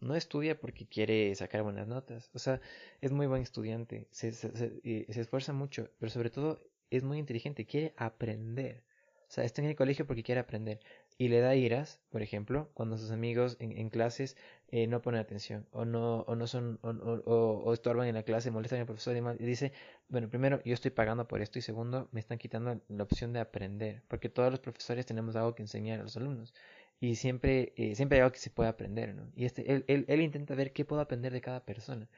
no 0.00 0.14
estudia 0.14 0.60
porque 0.60 0.86
quiere 0.86 1.34
sacar 1.34 1.62
buenas 1.62 1.86
notas. 1.88 2.30
O 2.34 2.38
sea, 2.38 2.60
es 3.00 3.12
muy 3.12 3.26
buen 3.26 3.42
estudiante, 3.42 4.08
se, 4.10 4.32
se, 4.32 4.54
se, 4.54 5.20
esfuerza 5.20 5.52
mucho, 5.52 5.90
pero 5.98 6.10
sobre 6.10 6.30
todo 6.30 6.62
es 6.90 7.02
muy 7.02 7.18
inteligente, 7.18 7.66
quiere 7.66 7.94
aprender. 7.96 8.84
O 9.28 9.32
sea, 9.32 9.44
está 9.44 9.62
en 9.62 9.68
el 9.68 9.76
colegio 9.76 10.06
porque 10.06 10.22
quiere 10.22 10.40
aprender. 10.40 10.80
Y 11.18 11.28
le 11.28 11.40
da 11.40 11.54
iras, 11.54 12.00
por 12.10 12.22
ejemplo, 12.22 12.70
cuando 12.74 12.98
sus 12.98 13.10
amigos 13.10 13.56
en, 13.58 13.88
clases 13.90 14.36
eh, 14.68 14.86
no 14.86 15.00
ponen 15.00 15.20
atención 15.20 15.66
o 15.70 15.84
no, 15.86 16.20
o 16.22 16.36
no 16.36 16.46
son, 16.46 16.78
o, 16.82 16.90
o, 16.90 17.62
o, 17.64 17.72
estorban 17.72 18.06
en 18.06 18.14
la 18.14 18.22
clase, 18.22 18.50
molestan 18.50 18.80
al 18.80 18.86
profesor 18.86 19.16
y, 19.16 19.22
más, 19.22 19.40
y 19.40 19.44
dice, 19.44 19.72
bueno, 20.08 20.28
primero 20.28 20.60
yo 20.64 20.74
estoy 20.74 20.90
pagando 20.90 21.26
por 21.26 21.40
esto 21.40 21.58
y 21.58 21.62
segundo 21.62 22.08
me 22.12 22.20
están 22.20 22.36
quitando 22.38 22.80
la 22.88 23.02
opción 23.02 23.32
de 23.32 23.40
aprender, 23.40 24.02
porque 24.08 24.28
todos 24.28 24.50
los 24.50 24.60
profesores 24.60 25.06
tenemos 25.06 25.36
algo 25.36 25.54
que 25.54 25.62
enseñar 25.62 26.00
a 26.00 26.02
los 26.02 26.16
alumnos 26.18 26.52
y 27.00 27.16
siempre, 27.16 27.72
eh, 27.76 27.94
siempre 27.94 28.18
hay 28.18 28.22
algo 28.22 28.32
que 28.32 28.38
se 28.38 28.50
puede 28.50 28.68
aprender, 28.68 29.14
¿no? 29.14 29.30
Y 29.34 29.44
este, 29.44 29.72
él, 29.72 29.84
él, 29.88 30.04
él 30.08 30.20
intenta 30.22 30.54
ver 30.54 30.72
qué 30.72 30.84
puedo 30.84 31.02
aprender 31.02 31.32
de 31.32 31.40
cada 31.40 31.64
persona. 31.64 32.08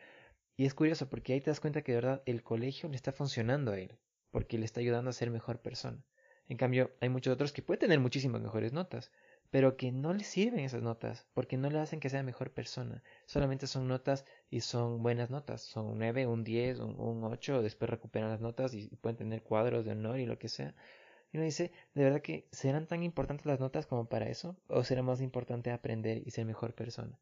Y 0.57 0.67
es 0.67 0.75
curioso 0.75 1.09
porque 1.09 1.33
ahí 1.33 1.41
te 1.41 1.51
das 1.51 1.61
cuenta 1.61 1.83
que 1.83 1.93
de 1.93 1.97
verdad 1.97 2.23
el 2.27 2.43
colegio 2.43 2.89
le 2.89 2.97
está 2.97 3.13
funcionando 3.13 3.73
a 3.73 3.79
él, 3.79 3.97
porque 4.31 4.59
le 4.59 4.65
está 4.65 4.81
ayudando 4.81 5.11
a 5.11 5.13
ser 5.13 5.31
mejor 5.31 5.61
persona. 5.61 6.05
En 6.49 6.57
cambio, 6.57 6.91
hay 7.01 7.11
muchos 7.11 7.35
otros 7.35 7.53
que 7.53 7.63
pueden 7.63 7.81
tener 7.81 8.01
muchísimas 8.01 8.41
mejores 8.41 8.73
notas, 8.73 9.13
pero 9.51 9.77
que 9.77 9.93
no 9.93 10.15
le 10.15 10.25
sirven 10.25 10.61
esas 10.61 10.83
notas, 10.83 11.27
porque 11.35 11.59
no 11.59 11.69
le 11.69 11.79
hacen 11.79 12.01
que 12.01 12.09
sea 12.09 12.23
mejor 12.23 12.53
persona. 12.53 13.03
Solamente 13.27 13.67
son 13.67 13.87
notas 13.87 14.25
y 14.51 14.61
son 14.61 15.03
buenas 15.03 15.29
notas. 15.31 15.63
Son 15.63 15.87
un 15.87 15.99
9, 15.99 16.27
un 16.27 16.45
10, 16.45 16.81
un, 16.81 16.99
un 16.99 17.25
8, 17.25 17.63
después 17.63 17.91
recuperan 17.91 18.31
las 18.31 18.41
notas 18.41 18.73
y 18.75 18.89
pueden 18.97 19.17
tener 19.17 19.43
cuadros 19.43 19.85
de 19.85 19.93
honor 19.93 20.21
y 20.21 20.27
lo 20.27 20.39
que 20.39 20.49
sea. 20.49 20.75
Y 21.33 21.37
uno 21.37 21.45
dice, 21.45 21.71
¿de 21.95 22.05
verdad 22.05 22.23
que 22.23 22.49
serán 22.51 22.87
tan 22.87 23.03
importantes 23.03 23.47
las 23.47 23.61
notas 23.61 23.87
como 23.87 24.09
para 24.09 24.29
eso? 24.29 24.57
¿O 24.69 24.85
será 24.85 25.03
más 25.03 25.21
importante 25.21 25.71
aprender 25.71 26.23
y 26.27 26.31
ser 26.31 26.47
mejor 26.47 26.75
persona? 26.75 27.19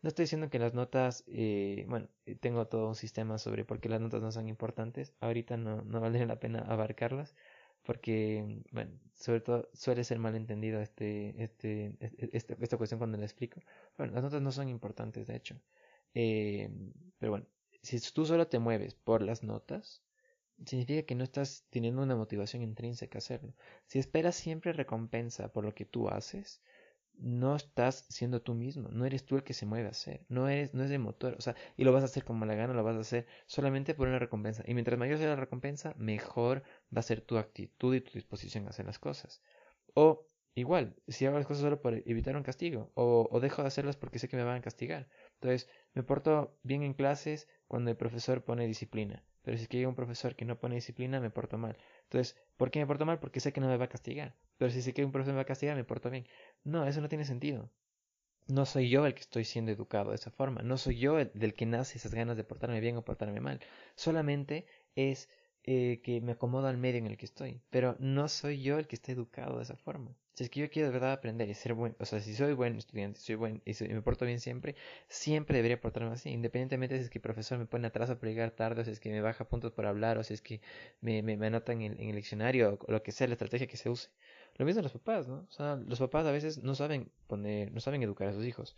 No 0.00 0.08
estoy 0.08 0.24
diciendo 0.24 0.48
que 0.48 0.60
las 0.60 0.74
notas, 0.74 1.24
eh, 1.26 1.84
bueno, 1.88 2.08
eh, 2.24 2.36
tengo 2.36 2.68
todo 2.68 2.88
un 2.88 2.94
sistema 2.94 3.38
sobre 3.38 3.64
por 3.64 3.80
qué 3.80 3.88
las 3.88 4.00
notas 4.00 4.22
no 4.22 4.30
son 4.30 4.46
importantes. 4.46 5.12
Ahorita 5.20 5.56
no, 5.56 5.82
no 5.82 6.08
la 6.08 6.38
pena 6.38 6.60
abarcarlas 6.60 7.34
porque, 7.82 8.62
bueno, 8.70 8.92
sobre 9.14 9.40
todo 9.40 9.68
suele 9.72 10.04
ser 10.04 10.18
malentendido 10.18 10.80
este, 10.80 11.42
este, 11.42 11.96
este, 12.00 12.56
esta 12.60 12.76
cuestión 12.76 12.98
cuando 12.98 13.18
la 13.18 13.24
explico. 13.24 13.60
Bueno, 13.96 14.12
las 14.14 14.22
notas 14.22 14.42
no 14.42 14.52
son 14.52 14.68
importantes, 14.68 15.26
de 15.26 15.36
hecho. 15.36 15.60
Eh, 16.14 16.70
pero 17.18 17.32
bueno, 17.32 17.46
si 17.82 18.00
tú 18.12 18.26
solo 18.26 18.48
te 18.48 18.58
mueves 18.58 18.94
por 18.94 19.22
las 19.22 19.42
notas, 19.42 20.02
significa 20.66 21.02
que 21.06 21.14
no 21.14 21.24
estás 21.24 21.66
teniendo 21.70 22.02
una 22.02 22.16
motivación 22.16 22.62
intrínseca 22.62 23.18
a 23.18 23.20
hacerlo. 23.20 23.54
Si 23.86 23.98
esperas 23.98 24.36
siempre 24.36 24.72
recompensa 24.72 25.52
por 25.52 25.64
lo 25.64 25.74
que 25.74 25.84
tú 25.84 26.08
haces, 26.08 26.62
no 27.18 27.56
estás 27.56 28.06
siendo 28.08 28.42
tú 28.42 28.54
mismo, 28.54 28.88
no 28.90 29.04
eres 29.04 29.24
tú 29.24 29.36
el 29.36 29.42
que 29.42 29.54
se 29.54 29.66
mueve 29.66 29.88
a 29.88 29.90
hacer, 29.90 30.24
no 30.28 30.48
eres, 30.48 30.74
no 30.74 30.84
es 30.84 30.90
de 30.90 30.98
motor, 30.98 31.34
o 31.36 31.40
sea, 31.40 31.56
y 31.76 31.84
lo 31.84 31.92
vas 31.92 32.02
a 32.02 32.06
hacer 32.06 32.24
como 32.24 32.46
la 32.46 32.54
gana, 32.54 32.74
lo 32.74 32.84
vas 32.84 32.96
a 32.96 33.00
hacer 33.00 33.26
solamente 33.46 33.94
por 33.94 34.08
una 34.08 34.18
recompensa. 34.18 34.62
Y 34.66 34.74
mientras 34.74 34.98
mayor 34.98 35.18
sea 35.18 35.28
la 35.28 35.36
recompensa, 35.36 35.94
mejor 35.98 36.62
va 36.94 37.00
a 37.00 37.02
ser 37.02 37.20
tu 37.20 37.38
actitud 37.38 37.94
y 37.94 38.00
tu 38.00 38.12
disposición 38.14 38.66
a 38.66 38.70
hacer 38.70 38.86
las 38.86 38.98
cosas. 38.98 39.42
O 39.94 40.26
igual, 40.54 40.96
si 41.08 41.26
hago 41.26 41.38
las 41.38 41.46
cosas 41.46 41.62
solo 41.62 41.80
por 41.80 41.94
evitar 41.94 42.36
un 42.36 42.42
castigo, 42.42 42.90
o, 42.94 43.38
dejo 43.40 43.62
de 43.62 43.68
hacerlas 43.68 43.96
porque 43.96 44.18
sé 44.18 44.28
que 44.28 44.36
me 44.36 44.44
van 44.44 44.58
a 44.58 44.62
castigar. 44.62 45.08
Entonces, 45.34 45.68
me 45.94 46.02
porto 46.02 46.56
bien 46.62 46.82
en 46.82 46.94
clases 46.94 47.48
cuando 47.66 47.90
el 47.90 47.96
profesor 47.96 48.44
pone 48.44 48.66
disciplina 48.66 49.24
Pero 49.42 49.56
si 49.56 49.64
es 49.64 49.68
que 49.68 49.78
hay 49.78 49.84
un 49.84 49.94
profesor 49.94 50.34
que 50.34 50.44
no 50.44 50.58
pone 50.58 50.74
disciplina, 50.76 51.20
me 51.20 51.30
porto 51.30 51.58
mal. 51.58 51.76
Entonces, 52.04 52.36
¿por 52.56 52.70
qué 52.70 52.80
me 52.80 52.86
porto 52.86 53.06
mal? 53.06 53.18
Porque 53.20 53.40
sé 53.40 53.52
que 53.52 53.60
no 53.60 53.68
me 53.68 53.76
va 53.76 53.86
a 53.86 53.88
castigar. 53.88 54.34
Pero 54.56 54.70
si 54.70 54.82
sé 54.82 54.92
que 54.94 55.04
un 55.04 55.12
profesor 55.12 55.34
me 55.34 55.38
va 55.38 55.42
a 55.42 55.46
castigar, 55.46 55.76
me 55.76 55.84
porto 55.84 56.10
bien. 56.10 56.26
No, 56.64 56.86
eso 56.86 57.00
no 57.00 57.08
tiene 57.08 57.24
sentido. 57.24 57.70
No 58.48 58.64
soy 58.64 58.88
yo 58.88 59.04
el 59.06 59.14
que 59.14 59.20
estoy 59.20 59.44
siendo 59.44 59.70
educado 59.70 60.10
de 60.10 60.16
esa 60.16 60.30
forma. 60.30 60.62
No 60.62 60.78
soy 60.78 60.98
yo 60.98 61.18
el 61.18 61.30
del 61.34 61.54
que 61.54 61.66
nace 61.66 61.98
esas 61.98 62.14
ganas 62.14 62.36
de 62.36 62.44
portarme 62.44 62.80
bien 62.80 62.96
o 62.96 63.04
portarme 63.04 63.40
mal. 63.40 63.60
Solamente 63.94 64.66
es 64.96 65.28
eh, 65.70 66.00
que 66.02 66.22
me 66.22 66.32
acomodo 66.32 66.66
al 66.66 66.78
medio 66.78 66.96
en 66.98 67.06
el 67.06 67.18
que 67.18 67.26
estoy. 67.26 67.60
Pero 67.68 67.94
no 67.98 68.28
soy 68.28 68.62
yo 68.62 68.78
el 68.78 68.86
que 68.86 68.96
está 68.96 69.12
educado 69.12 69.58
de 69.58 69.64
esa 69.64 69.76
forma. 69.76 70.14
Si 70.32 70.44
es 70.44 70.48
que 70.48 70.60
yo 70.60 70.70
quiero 70.70 70.88
de 70.88 70.94
verdad 70.94 71.12
aprender 71.12 71.46
y 71.50 71.52
ser 71.52 71.74
bueno, 71.74 71.94
o 71.98 72.06
sea, 72.06 72.20
si 72.20 72.32
soy 72.32 72.54
buen 72.54 72.76
estudiante, 72.76 73.20
soy 73.20 73.34
buen 73.34 73.60
y, 73.66 73.74
me 73.92 74.00
porto 74.00 74.24
bien 74.24 74.40
siempre, 74.40 74.76
siempre 75.08 75.58
debería 75.58 75.78
portarme 75.78 76.10
así, 76.10 76.30
independientemente 76.30 76.96
si 76.96 77.04
es 77.04 77.10
que 77.10 77.18
el 77.18 77.22
profesor 77.22 77.58
me 77.58 77.66
pone 77.66 77.86
atrás 77.86 78.08
por 78.14 78.26
llegar 78.26 78.52
tarde, 78.52 78.80
o 78.80 78.84
si 78.86 78.92
es 78.92 79.00
que 79.00 79.10
me 79.10 79.20
baja 79.20 79.46
puntos 79.46 79.72
por 79.72 79.84
hablar, 79.84 80.16
o 80.16 80.22
si 80.24 80.32
es 80.32 80.40
que 80.40 80.62
me, 81.02 81.22
me, 81.22 81.34
anotan 81.46 81.82
en, 81.82 82.00
en, 82.00 82.08
el 82.08 82.16
diccionario, 82.16 82.78
o 82.86 82.90
lo 82.90 83.02
que 83.02 83.12
sea, 83.12 83.26
la 83.26 83.34
estrategia 83.34 83.66
que 83.66 83.76
se 83.76 83.90
use. 83.90 84.08
Lo 84.56 84.64
mismo 84.64 84.80
los 84.80 84.92
papás, 84.92 85.28
¿no? 85.28 85.46
O 85.50 85.50
sea, 85.50 85.76
los 85.76 85.98
papás 85.98 86.24
a 86.24 86.32
veces 86.32 86.62
no 86.62 86.74
saben 86.74 87.10
poner, 87.26 87.72
no 87.72 87.80
saben 87.80 88.02
educar 88.02 88.28
a 88.28 88.32
sus 88.32 88.46
hijos. 88.46 88.74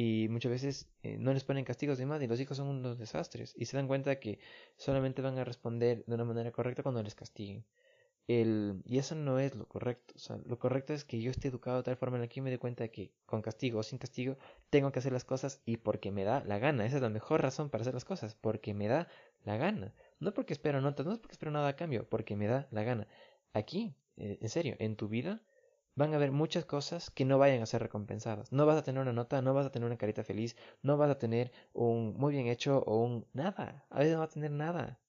Y 0.00 0.28
muchas 0.28 0.52
veces 0.52 0.88
eh, 1.02 1.16
no 1.18 1.32
les 1.32 1.42
ponen 1.42 1.64
castigos 1.64 1.98
de 1.98 2.06
más 2.06 2.22
y 2.22 2.28
los 2.28 2.38
hijos 2.38 2.56
son 2.56 2.68
unos 2.68 3.00
desastres. 3.00 3.52
Y 3.56 3.64
se 3.64 3.76
dan 3.76 3.88
cuenta 3.88 4.20
que 4.20 4.38
solamente 4.76 5.22
van 5.22 5.36
a 5.38 5.44
responder 5.44 6.04
de 6.06 6.14
una 6.14 6.24
manera 6.24 6.52
correcta 6.52 6.84
cuando 6.84 7.02
les 7.02 7.16
castiguen. 7.16 7.64
El, 8.28 8.80
y 8.84 8.98
eso 8.98 9.16
no 9.16 9.40
es 9.40 9.56
lo 9.56 9.66
correcto. 9.66 10.14
O 10.14 10.20
sea, 10.20 10.38
lo 10.46 10.56
correcto 10.56 10.92
es 10.92 11.04
que 11.04 11.20
yo 11.20 11.32
esté 11.32 11.48
educado 11.48 11.78
de 11.78 11.82
tal 11.82 11.96
forma 11.96 12.16
en 12.16 12.22
la 12.22 12.28
que 12.28 12.40
me 12.40 12.50
dé 12.50 12.58
cuenta 12.60 12.84
de 12.84 12.92
que 12.92 13.10
con 13.26 13.42
castigo 13.42 13.80
o 13.80 13.82
sin 13.82 13.98
castigo 13.98 14.36
tengo 14.70 14.92
que 14.92 15.00
hacer 15.00 15.12
las 15.12 15.24
cosas 15.24 15.62
y 15.66 15.78
porque 15.78 16.12
me 16.12 16.22
da 16.22 16.44
la 16.44 16.60
gana. 16.60 16.86
Esa 16.86 16.98
es 16.98 17.02
la 17.02 17.08
mejor 17.08 17.42
razón 17.42 17.68
para 17.68 17.82
hacer 17.82 17.94
las 17.94 18.04
cosas. 18.04 18.36
Porque 18.36 18.74
me 18.74 18.86
da 18.86 19.08
la 19.44 19.56
gana. 19.56 19.92
No 20.20 20.32
porque 20.32 20.52
espero 20.52 20.80
notas, 20.80 21.06
no 21.06 21.12
es 21.12 21.18
porque 21.18 21.32
espero 21.32 21.50
nada 21.50 21.66
a 21.66 21.74
cambio, 21.74 22.08
porque 22.08 22.36
me 22.36 22.46
da 22.46 22.68
la 22.70 22.84
gana. 22.84 23.08
Aquí, 23.52 23.96
eh, 24.16 24.38
en 24.40 24.48
serio, 24.48 24.76
en 24.78 24.94
tu 24.94 25.08
vida 25.08 25.42
van 25.98 26.12
a 26.12 26.16
haber 26.16 26.30
muchas 26.30 26.64
cosas 26.64 27.10
que 27.10 27.24
no 27.24 27.38
vayan 27.38 27.60
a 27.60 27.66
ser 27.66 27.82
recompensadas. 27.82 28.52
No 28.52 28.66
vas 28.66 28.78
a 28.78 28.84
tener 28.84 29.02
una 29.02 29.12
nota, 29.12 29.42
no 29.42 29.52
vas 29.52 29.66
a 29.66 29.72
tener 29.72 29.86
una 29.86 29.98
carita 29.98 30.22
feliz, 30.22 30.56
no 30.82 30.96
vas 30.96 31.10
a 31.10 31.18
tener 31.18 31.50
un 31.72 32.14
muy 32.16 32.32
bien 32.32 32.46
hecho 32.46 32.78
o 32.86 33.02
un 33.02 33.26
nada. 33.32 33.84
A 33.90 33.98
veces 33.98 34.14
no 34.14 34.20
vas 34.20 34.30
a 34.30 34.34
tener 34.34 34.52
nada. 34.52 35.00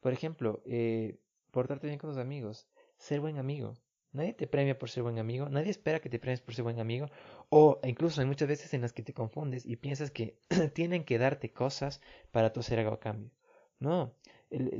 Por 0.00 0.12
ejemplo, 0.12 0.62
eh, 0.66 1.18
portarte 1.50 1.86
bien 1.86 1.98
con 1.98 2.10
tus 2.10 2.18
amigos, 2.18 2.68
ser 2.98 3.20
buen 3.20 3.38
amigo. 3.38 3.74
Nadie 4.12 4.34
te 4.34 4.46
premia 4.46 4.78
por 4.78 4.90
ser 4.90 5.02
buen 5.02 5.18
amigo, 5.18 5.48
nadie 5.48 5.70
espera 5.70 6.00
que 6.00 6.10
te 6.10 6.18
premies 6.18 6.42
por 6.42 6.54
ser 6.54 6.64
buen 6.64 6.78
amigo, 6.78 7.06
o 7.48 7.80
incluso 7.82 8.20
hay 8.20 8.26
muchas 8.26 8.48
veces 8.48 8.74
en 8.74 8.82
las 8.82 8.92
que 8.92 9.02
te 9.02 9.14
confundes 9.14 9.64
y 9.64 9.76
piensas 9.76 10.10
que 10.10 10.36
tienen 10.74 11.04
que 11.04 11.16
darte 11.16 11.50
cosas 11.52 12.02
para 12.30 12.52
tú 12.52 12.60
hacer 12.60 12.78
algo 12.78 12.92
a 12.92 13.00
cambio. 13.00 13.30
No, 13.80 14.14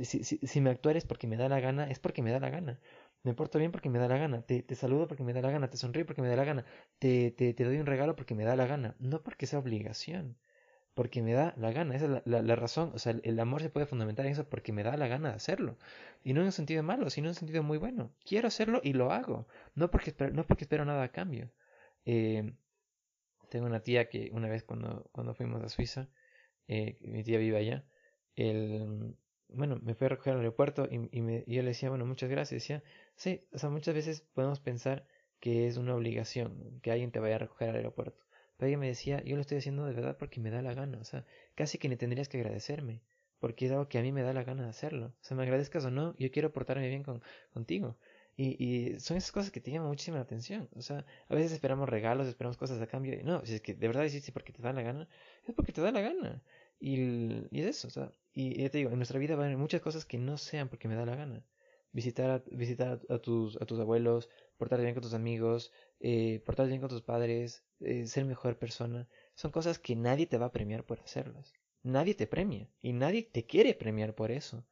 si, 0.03 0.23
si, 0.23 0.37
si, 0.37 0.61
me 0.61 0.69
actuares 0.69 1.05
porque 1.05 1.27
me 1.27 1.35
da 1.35 1.49
la 1.49 1.59
gana, 1.59 1.89
es 1.89 1.99
porque 1.99 2.21
me 2.21 2.31
da 2.31 2.39
la 2.39 2.49
gana. 2.49 2.79
Me 3.23 3.33
porto 3.33 3.57
bien 3.59 3.71
porque 3.71 3.89
me 3.89 3.99
da 3.99 4.07
la 4.07 4.17
gana, 4.17 4.41
te, 4.43 4.63
te 4.63 4.75
saludo 4.75 5.07
porque 5.07 5.23
me 5.23 5.33
da 5.33 5.41
la 5.41 5.51
gana, 5.51 5.69
te 5.69 5.77
sonrío 5.77 6.05
porque 6.05 6.21
me 6.21 6.27
da 6.29 6.35
la 6.35 6.43
gana, 6.45 6.65
te, 6.99 7.31
te, 7.31 7.53
te 7.53 7.63
doy 7.63 7.77
un 7.77 7.85
regalo 7.85 8.15
porque 8.15 8.35
me 8.35 8.43
da 8.45 8.55
la 8.55 8.67
gana, 8.67 8.95
no 8.99 9.23
porque 9.23 9.47
sea 9.47 9.59
obligación 9.59 10.37
porque 10.93 11.21
me 11.21 11.33
da 11.33 11.53
la 11.57 11.71
gana, 11.71 11.95
esa 11.95 12.05
es 12.05 12.21
la, 12.25 12.41
la, 12.41 12.55
razón, 12.55 12.91
o 12.93 12.99
sea, 12.99 13.15
el, 13.23 13.39
amor 13.39 13.61
se 13.61 13.69
puede 13.69 13.85
fundamentar 13.87 14.25
en 14.25 14.33
eso 14.33 14.47
porque 14.49 14.71
me 14.73 14.83
da 14.83 14.95
la 14.97 15.07
gana 15.07 15.29
de 15.29 15.35
hacerlo, 15.35 15.77
y 16.23 16.33
no 16.33 16.41
en 16.41 16.47
un 16.47 16.51
sentido 16.51 16.83
malo, 16.83 17.09
sino 17.09 17.27
en 17.27 17.29
un 17.29 17.35
sentido 17.35 17.63
muy 17.63 17.77
bueno, 17.77 18.13
quiero 18.23 18.47
hacerlo 18.47 18.79
y 18.83 18.93
lo 18.93 19.11
hago, 19.11 19.47
no 19.75 19.89
porque 19.89 20.13
no 20.33 20.45
porque 20.45 20.65
espero 20.65 20.85
nada 20.85 21.03
a 21.03 21.11
cambio. 21.11 21.51
Eh, 22.05 22.53
tengo 23.49 23.65
una 23.67 23.81
tía 23.81 24.09
que 24.09 24.29
una 24.33 24.49
vez 24.49 24.63
cuando, 24.63 25.09
cuando 25.11 25.33
fuimos 25.35 25.63
a 25.63 25.69
Suiza, 25.69 26.09
eh, 26.67 26.97
mi 27.01 27.23
tía 27.23 27.39
vive 27.39 27.57
allá, 27.57 27.85
el, 28.35 29.15
bueno, 29.53 29.79
me 29.83 29.95
fue 29.95 30.07
a 30.07 30.09
recoger 30.11 30.33
al 30.33 30.39
aeropuerto 30.39 30.87
y, 30.89 31.09
y, 31.11 31.21
me, 31.21 31.43
y 31.47 31.55
yo 31.55 31.61
le 31.61 31.69
decía, 31.69 31.89
bueno, 31.89 32.05
muchas 32.05 32.29
gracias, 32.29 32.61
decía, 32.61 32.83
sí, 33.15 33.41
o 33.53 33.57
sea, 33.57 33.69
muchas 33.69 33.95
veces 33.95 34.21
podemos 34.33 34.59
pensar 34.59 35.05
que 35.39 35.67
es 35.67 35.77
una 35.77 35.95
obligación 35.95 36.79
que 36.81 36.91
alguien 36.91 37.11
te 37.11 37.19
vaya 37.19 37.35
a 37.35 37.39
recoger 37.39 37.69
al 37.69 37.75
aeropuerto 37.75 38.23
pero 38.57 38.69
ella 38.69 38.77
me 38.77 38.87
decía, 38.87 39.23
yo 39.23 39.35
lo 39.35 39.41
estoy 39.41 39.57
haciendo 39.57 39.85
de 39.85 39.93
verdad 39.93 40.17
porque 40.17 40.39
me 40.39 40.49
da 40.49 40.61
la 40.61 40.73
gana, 40.73 40.97
o 40.99 41.03
sea, 41.03 41.25
casi 41.55 41.77
que 41.77 41.89
ni 41.89 41.95
tendrías 41.97 42.29
que 42.29 42.37
agradecerme, 42.37 43.01
porque 43.39 43.65
es 43.65 43.71
algo 43.71 43.89
que 43.89 43.97
a 43.97 44.01
mí 44.01 44.11
me 44.11 44.21
da 44.21 44.33
la 44.33 44.43
gana 44.43 44.63
de 44.63 44.69
hacerlo. 44.69 45.07
O 45.07 45.23
sea, 45.23 45.35
me 45.35 45.43
agradezcas 45.43 45.83
o 45.85 45.91
no, 45.91 46.15
yo 46.17 46.31
quiero 46.31 46.53
portarme 46.53 46.87
bien 46.87 47.03
con, 47.03 47.21
contigo. 47.53 47.97
Y, 48.35 48.63
y 48.63 48.99
son 48.99 49.17
esas 49.17 49.31
cosas 49.31 49.51
que 49.51 49.59
te 49.59 49.69
llaman 49.71 49.89
muchísima 49.89 50.19
atención. 50.19 50.69
O 50.75 50.81
sea, 50.81 51.05
a 51.27 51.35
veces 51.35 51.51
esperamos 51.51 51.89
regalos, 51.89 52.27
esperamos 52.27 52.57
cosas 52.57 52.81
a 52.81 52.87
cambio. 52.87 53.19
Y 53.19 53.23
no, 53.23 53.45
si 53.45 53.55
es 53.55 53.61
que 53.61 53.73
de 53.73 53.87
verdad 53.87 54.05
hiciste 54.05 54.31
porque 54.31 54.53
te 54.53 54.61
da 54.61 54.73
la 54.73 54.81
gana, 54.81 55.07
es 55.45 55.53
porque 55.53 55.73
te 55.73 55.81
da 55.81 55.91
la 55.91 56.01
gana. 56.01 56.41
Y, 56.85 57.47
es 57.51 57.65
eso, 57.65 57.87
o 57.87 57.91
sea, 57.91 58.11
y 58.33 58.61
ya 58.61 58.69
te 58.69 58.79
digo, 58.79 58.89
en 58.89 58.97
nuestra 58.97 59.17
vida 59.17 59.37
van 59.37 59.55
muchas 59.57 59.79
cosas 59.79 60.03
que 60.05 60.17
no 60.17 60.37
sean 60.37 60.67
porque 60.67 60.89
me 60.89 60.95
da 60.95 61.05
la 61.05 61.15
gana. 61.15 61.45
Visitar 61.93 62.29
a, 62.29 62.43
visitar 62.51 62.99
a, 63.07 63.19
tus, 63.19 63.55
a 63.61 63.65
tus 63.65 63.79
abuelos, 63.79 64.27
portarte 64.57 64.83
bien 64.83 64.93
con 64.93 65.03
tus 65.03 65.13
amigos, 65.13 65.71
eh, 66.01 66.41
portarte 66.45 66.71
bien 66.71 66.81
con 66.81 66.89
tus 66.89 67.01
padres, 67.01 67.63
eh, 67.79 68.05
ser 68.05 68.25
mejor 68.25 68.57
persona, 68.57 69.07
son 69.33 69.51
cosas 69.51 69.79
que 69.79 69.95
nadie 69.95 70.25
te 70.25 70.37
va 70.37 70.47
a 70.47 70.51
premiar 70.51 70.83
por 70.83 70.99
hacerlas. 70.99 71.53
Nadie 71.83 72.15
te 72.15 72.27
premia 72.27 72.67
y 72.81 72.91
nadie 72.91 73.23
te 73.23 73.45
quiere 73.45 73.75
premiar 73.75 74.13
por 74.13 74.31
eso. 74.31 74.65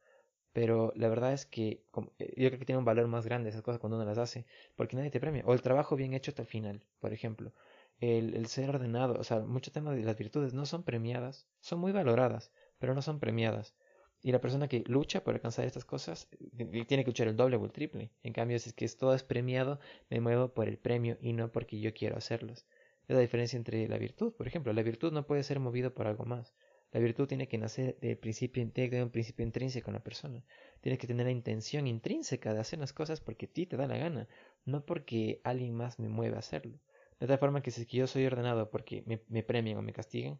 Pero 0.52 0.92
la 0.96 1.08
verdad 1.08 1.32
es 1.32 1.46
que 1.46 1.82
eh, 2.18 2.34
yo 2.36 2.48
creo 2.50 2.58
que 2.58 2.66
tiene 2.66 2.78
un 2.80 2.84
valor 2.84 3.08
más 3.08 3.24
grande 3.24 3.48
esas 3.48 3.62
cosas 3.62 3.80
cuando 3.80 3.96
uno 3.96 4.04
las 4.04 4.18
hace, 4.18 4.44
porque 4.76 4.96
nadie 4.96 5.10
te 5.10 5.20
premia. 5.20 5.44
O 5.46 5.54
el 5.54 5.62
trabajo 5.62 5.96
bien 5.96 6.12
hecho 6.12 6.30
hasta 6.30 6.42
el 6.42 6.48
final, 6.48 6.84
por 7.00 7.14
ejemplo. 7.14 7.52
El, 8.02 8.46
ser 8.48 8.68
ordenado, 8.68 9.14
o 9.14 9.22
sea, 9.22 9.38
mucho 9.38 9.70
tema 9.70 9.92
de 9.94 10.02
las 10.02 10.18
virtudes 10.18 10.52
no 10.52 10.66
son 10.66 10.82
premiadas, 10.82 11.46
son 11.60 11.78
muy 11.78 11.92
valoradas, 11.92 12.50
pero 12.80 12.94
no 12.94 13.00
son 13.00 13.20
premiadas. 13.20 13.76
Y 14.24 14.32
la 14.32 14.40
persona 14.40 14.66
que 14.66 14.82
lucha 14.88 15.22
por 15.22 15.34
alcanzar 15.34 15.66
estas 15.66 15.84
cosas 15.84 16.28
eh, 16.58 16.84
tiene 16.84 17.04
que 17.04 17.10
luchar 17.10 17.28
el 17.28 17.36
doble 17.36 17.54
o 17.54 17.64
el 17.64 17.70
triple. 17.70 18.10
En 18.24 18.32
cambio, 18.32 18.58
si 18.58 18.70
es 18.70 18.74
que 18.74 18.88
todo 18.88 19.14
es 19.14 19.22
premiado, 19.22 19.78
me 20.10 20.20
muevo 20.20 20.52
por 20.52 20.66
el 20.66 20.78
premio 20.78 21.16
y 21.20 21.32
no 21.32 21.52
porque 21.52 21.78
yo 21.78 21.94
quiero 21.94 22.16
hacerlos. 22.16 22.66
Es 23.06 23.14
la 23.14 23.20
diferencia 23.20 23.56
entre 23.56 23.86
la 23.86 23.98
virtud. 23.98 24.32
Por 24.32 24.48
ejemplo, 24.48 24.72
la 24.72 24.82
virtud 24.82 25.12
no 25.12 25.24
puede 25.24 25.44
ser 25.44 25.60
movido 25.60 25.94
por 25.94 26.08
algo 26.08 26.24
más. 26.24 26.54
La 26.90 26.98
virtud 26.98 27.28
tiene 27.28 27.46
que 27.46 27.56
nacer 27.56 28.00
de 28.00 28.16
principio, 28.16 28.68
tiene 28.72 29.04
un 29.04 29.10
principio 29.10 29.44
intrínseco 29.44 29.90
en 29.90 29.94
la 29.94 30.02
persona. 30.02 30.44
Tiene 30.80 30.98
que 30.98 31.06
tener 31.06 31.26
la 31.26 31.32
intención 31.32 31.86
intrínseca 31.86 32.52
de 32.52 32.58
hacer 32.58 32.80
las 32.80 32.92
cosas 32.92 33.20
porque 33.20 33.46
a 33.46 33.52
ti 33.52 33.66
te 33.66 33.76
da 33.76 33.86
la 33.86 33.96
gana, 33.96 34.26
no 34.64 34.84
porque 34.84 35.40
alguien 35.44 35.72
más 35.76 36.00
me 36.00 36.08
mueve 36.08 36.34
a 36.34 36.40
hacerlo. 36.40 36.80
De 37.22 37.26
tal 37.28 37.38
forma 37.38 37.62
que 37.62 37.70
si 37.70 37.82
es 37.82 37.86
que 37.88 37.98
yo 37.98 38.06
soy 38.06 38.26
ordenado 38.26 38.70
porque 38.72 39.02
me, 39.06 39.16
me 39.28 39.42
premian 39.50 39.78
o 39.78 39.82
me 39.82 39.92
castigan, 39.92 40.38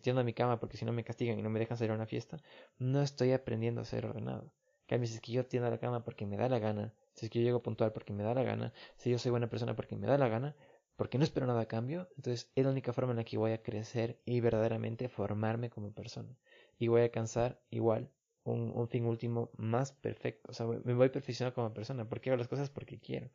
tiendo 0.00 0.20
a 0.22 0.24
mi 0.24 0.32
cama 0.40 0.58
porque 0.60 0.76
si 0.78 0.84
no 0.86 0.92
me 0.92 1.04
castigan 1.04 1.38
y 1.38 1.42
no 1.42 1.50
me 1.50 1.60
dejan 1.60 1.76
salir 1.76 1.92
a 1.92 1.94
una 1.94 2.06
fiesta, 2.06 2.38
no 2.78 3.02
estoy 3.02 3.32
aprendiendo 3.32 3.80
a 3.82 3.84
ser 3.84 4.06
ordenado. 4.06 4.52
cambio, 4.86 5.06
si 5.08 5.14
es 5.16 5.20
que 5.20 5.32
yo 5.32 5.44
tiendo 5.46 5.66
a 5.68 5.70
la 5.70 5.78
cama 5.78 6.04
porque 6.04 6.26
me 6.26 6.36
da 6.38 6.48
la 6.48 6.58
gana, 6.58 6.94
si 7.14 7.26
es 7.26 7.30
que 7.30 7.38
yo 7.40 7.44
llego 7.44 7.62
puntual 7.62 7.92
porque 7.92 8.12
me 8.14 8.22
da 8.22 8.32
la 8.34 8.42
gana, 8.44 8.72
si 8.96 9.10
yo 9.10 9.18
soy 9.18 9.30
buena 9.30 9.50
persona 9.50 9.76
porque 9.76 9.94
me 9.96 10.06
da 10.06 10.16
la 10.18 10.28
gana, 10.28 10.56
porque 10.96 11.18
no 11.18 11.24
espero 11.24 11.46
nada 11.46 11.60
a 11.60 11.68
cambio, 11.68 12.08
entonces 12.16 12.50
es 12.54 12.64
la 12.64 12.70
única 12.70 12.92
forma 12.94 13.12
en 13.12 13.18
la 13.18 13.24
que 13.24 13.36
voy 13.38 13.52
a 13.52 13.62
crecer 13.62 14.18
y 14.24 14.40
verdaderamente 14.40 15.08
formarme 15.10 15.68
como 15.70 15.92
persona. 15.92 16.34
Y 16.78 16.88
voy 16.88 17.02
a 17.02 17.04
alcanzar 17.04 17.60
igual 17.70 18.10
un, 18.44 18.72
un 18.74 18.88
fin 18.88 19.04
último 19.06 19.50
más 19.58 19.92
perfecto. 19.92 20.50
O 20.50 20.54
sea, 20.54 20.66
me 20.66 20.94
voy 20.94 21.08
a 21.08 21.12
perfeccionar 21.12 21.52
como 21.54 21.74
persona 21.74 22.08
porque 22.08 22.30
hago 22.30 22.38
las 22.38 22.48
cosas 22.48 22.70
porque 22.70 22.98
quiero. 22.98 23.30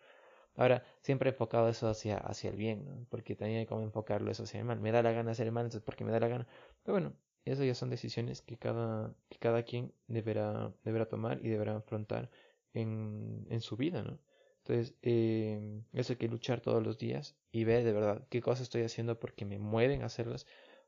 Ahora, 0.57 0.83
siempre 1.01 1.29
he 1.29 1.33
enfocado 1.33 1.69
eso 1.69 1.87
hacia, 1.87 2.17
hacia 2.17 2.49
el 2.49 2.57
bien, 2.57 2.85
¿no? 2.85 3.05
porque 3.09 3.35
también 3.35 3.59
hay 3.61 3.65
como 3.65 3.83
enfocarlo 3.83 4.29
eso 4.31 4.43
hacia 4.43 4.59
el 4.59 4.65
mal. 4.65 4.79
Me 4.81 4.91
da 4.91 5.01
la 5.03 5.11
gana 5.13 5.31
hacer 5.31 5.47
el 5.47 5.53
mal, 5.53 5.65
entonces 5.65 5.85
porque 5.85 6.03
me 6.03 6.11
da 6.11 6.19
la 6.19 6.27
gana. 6.27 6.47
Pero 6.83 6.93
bueno, 6.95 7.13
eso 7.45 7.63
ya 7.63 7.75
son 7.75 7.89
decisiones 7.89 8.41
que 8.41 8.57
cada, 8.57 9.13
que 9.29 9.37
cada 9.39 9.63
quien 9.63 9.93
deberá, 10.07 10.73
deberá 10.83 11.07
tomar 11.07 11.39
y 11.45 11.49
deberá 11.49 11.77
afrontar 11.77 12.29
en, 12.73 13.45
en 13.49 13.61
su 13.61 13.77
vida, 13.77 14.03
¿no? 14.03 14.19
Entonces, 14.59 14.95
eh, 15.01 15.81
eso 15.93 16.13
hay 16.13 16.17
que 16.17 16.27
luchar 16.27 16.59
todos 16.61 16.83
los 16.83 16.97
días 16.97 17.37
y 17.51 17.63
ver 17.63 17.85
de 17.85 17.93
verdad 17.93 18.27
qué 18.29 18.41
cosas 18.41 18.63
estoy 18.63 18.81
haciendo 18.83 19.17
porque 19.19 19.45
me 19.45 19.59
mueven 19.59 20.01
a 20.03 20.07
hacerlas, 20.07 20.45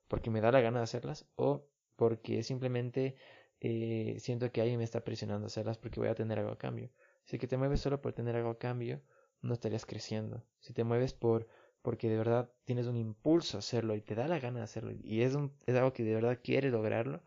porque 0.08 0.30
me 0.30 0.42
da 0.42 0.52
la 0.52 0.62
gana 0.62 0.80
de 0.80 0.84
hacerlas 0.84 1.26
o 1.36 1.66
porque 1.96 2.44
simplemente 2.44 3.16
eh, 3.62 4.18
siento 4.20 4.52
que 4.52 4.62
alguien 4.62 4.80
me 4.80 4.84
está 4.84 5.04
presionando 5.04 5.46
a 5.46 5.48
hacerlas 5.48 5.78
porque 5.78 6.00
voy 6.00 6.10
a 6.10 6.16
tener 6.16 6.40
algo 6.40 6.52
a 6.52 6.58
cambio. 6.58 6.90
Si 7.26 7.38
que 7.38 7.48
te 7.48 7.58
mueves 7.58 7.82
solo 7.82 8.02
por 8.02 8.14
tener 8.14 8.36
algo 8.36 8.50
a 8.50 8.58
cambio, 8.60 9.02
no 9.42 9.54
estarías 9.54 9.86
creciendo. 9.86 10.44
Si 10.60 10.74
te 10.74 10.84
mueves 10.84 11.14
por 11.14 11.48
porque 11.82 12.10
de 12.10 12.18
verdad 12.18 12.52
tienes 12.66 12.88
un 12.88 12.98
impulso 12.98 13.58
a 13.58 13.60
hacerlo 13.60 13.96
y 13.96 14.02
te 14.02 14.16
da 14.16 14.28
la 14.28 14.40
gana 14.40 14.60
de 14.60 14.66
hacerlo 14.66 14.92
y 14.92 15.22
es, 15.22 15.36
un, 15.36 15.54
es 15.66 15.76
algo 15.76 15.94
que 15.94 16.04
de 16.04 16.14
verdad 16.14 16.40
quieres 16.44 16.72
lograrlo, 16.72 17.24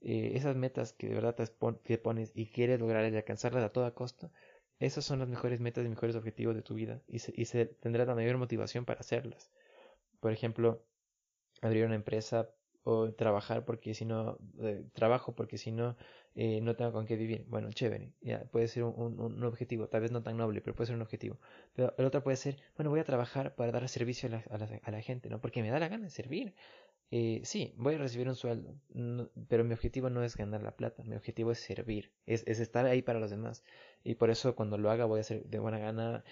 eh, 0.00 0.32
esas 0.34 0.56
metas 0.56 0.94
que 0.94 1.08
de 1.08 1.14
verdad 1.14 1.34
te, 1.34 1.98
pones 1.98 2.32
y 2.34 2.50
quieres 2.50 2.80
lograr 2.80 3.12
y 3.12 3.16
alcanzarlas 3.16 3.62
a 3.64 3.72
toda 3.72 3.94
costa, 3.94 4.32
esas 4.78 5.04
son 5.04 5.18
las 5.18 5.28
mejores 5.28 5.60
metas 5.60 5.84
y 5.84 5.90
mejores 5.90 6.16
objetivos 6.16 6.54
de 6.54 6.62
tu 6.62 6.74
vida 6.74 7.02
y 7.06 7.18
se, 7.18 7.32
y 7.36 7.44
se 7.44 7.66
tendrá 7.66 8.06
la 8.06 8.14
mayor 8.14 8.38
motivación 8.38 8.86
para 8.86 9.00
hacerlas. 9.00 9.50
Por 10.20 10.32
ejemplo, 10.32 10.82
abrir 11.60 11.84
una 11.84 11.94
empresa 11.96 12.50
o 12.84 13.12
trabajar 13.12 13.64
porque 13.64 13.94
si 13.94 14.04
no, 14.04 14.38
eh, 14.60 14.84
trabajo 14.94 15.34
porque 15.34 15.58
si 15.58 15.72
no, 15.72 15.96
eh, 16.34 16.60
no 16.62 16.76
tengo 16.76 16.92
con 16.92 17.06
qué 17.06 17.16
vivir. 17.16 17.44
Bueno, 17.48 17.70
chévere, 17.72 18.12
ya 18.22 18.44
puede 18.44 18.68
ser 18.68 18.84
un, 18.84 19.20
un, 19.20 19.44
objetivo, 19.44 19.88
tal 19.88 20.02
vez 20.02 20.12
no 20.12 20.22
tan 20.22 20.36
noble, 20.36 20.60
pero 20.60 20.74
puede 20.74 20.86
ser 20.86 20.96
un 20.96 21.02
objetivo. 21.02 21.38
Pero 21.74 21.94
el 21.98 22.04
otro 22.06 22.22
puede 22.22 22.36
ser, 22.36 22.56
bueno, 22.76 22.90
voy 22.90 23.00
a 23.00 23.04
trabajar 23.04 23.54
para 23.54 23.72
dar 23.72 23.88
servicio 23.88 24.28
a 24.28 24.32
la, 24.32 24.44
a 24.50 24.58
la, 24.58 24.80
a 24.82 24.90
la 24.90 25.02
gente, 25.02 25.28
¿no? 25.28 25.40
Porque 25.40 25.62
me 25.62 25.70
da 25.70 25.78
la 25.78 25.88
gana 25.88 26.04
de 26.04 26.10
servir. 26.10 26.54
eh, 27.10 27.40
sí, 27.44 27.74
voy 27.76 27.94
a 27.96 27.98
recibir 27.98 28.28
un 28.28 28.36
sueldo, 28.36 28.76
pero 29.48 29.64
mi 29.64 29.74
objetivo 29.74 30.10
no 30.10 30.22
es 30.24 30.36
ganar 30.36 30.62
la 30.62 30.76
plata, 30.76 31.02
mi 31.04 31.16
objetivo 31.16 31.52
es 31.52 31.58
servir, 31.60 32.12
es, 32.26 32.44
es, 32.46 32.60
estar 32.60 32.86
ahí 32.86 33.02
para 33.02 33.18
los 33.20 33.30
demás. 33.30 33.64
Y 34.04 34.14
por 34.16 34.30
eso 34.30 34.54
cuando 34.56 34.78
lo 34.78 34.90
haga 34.90 35.06
voy 35.06 35.18
a 35.18 35.22
hacer 35.22 35.44
de 35.44 35.58
buena 35.58 35.78
gana, 35.78 36.24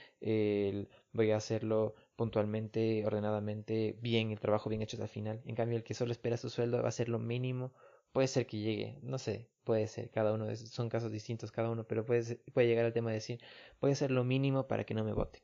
voy 1.13 1.31
a 1.33 1.37
hacerlo 1.37 1.95
puntualmente, 2.19 3.07
ordenadamente, 3.07 3.97
bien, 4.03 4.33
el 4.33 4.41
trabajo 4.41 4.69
bien 4.69 4.83
hecho 4.83 4.97
hasta 4.97 5.05
el 5.05 5.11
final. 5.11 5.41
En 5.47 5.55
cambio, 5.55 5.79
el 5.79 5.85
que 5.85 5.95
solo 5.95 6.11
espera 6.11 6.37
su 6.37 6.51
sueldo 6.51 6.79
va 6.79 6.87
a 6.87 6.89
hacer 6.89 7.09
lo 7.09 7.21
mínimo, 7.21 7.73
puede 8.13 8.27
ser 8.27 8.45
que 8.49 8.59
llegue, 8.59 8.99
no 9.03 9.19
sé, 9.19 9.49
puede 9.63 9.87
ser, 9.87 10.11
cada 10.11 10.33
uno, 10.33 10.45
son 10.57 10.89
casos 10.89 11.13
distintos 11.13 11.53
cada 11.53 11.71
uno, 11.71 11.87
pero 11.87 12.05
puede, 12.05 12.41
puede 12.53 12.67
llegar 12.67 12.85
al 12.87 12.93
tema 12.93 13.11
de 13.11 13.15
decir, 13.15 13.41
voy 13.81 13.91
a 13.91 13.93
hacer 13.93 14.11
lo 14.11 14.25
mínimo 14.25 14.67
para 14.67 14.83
que 14.85 14.95
no 14.95 15.05
me 15.05 15.13
voten. 15.13 15.43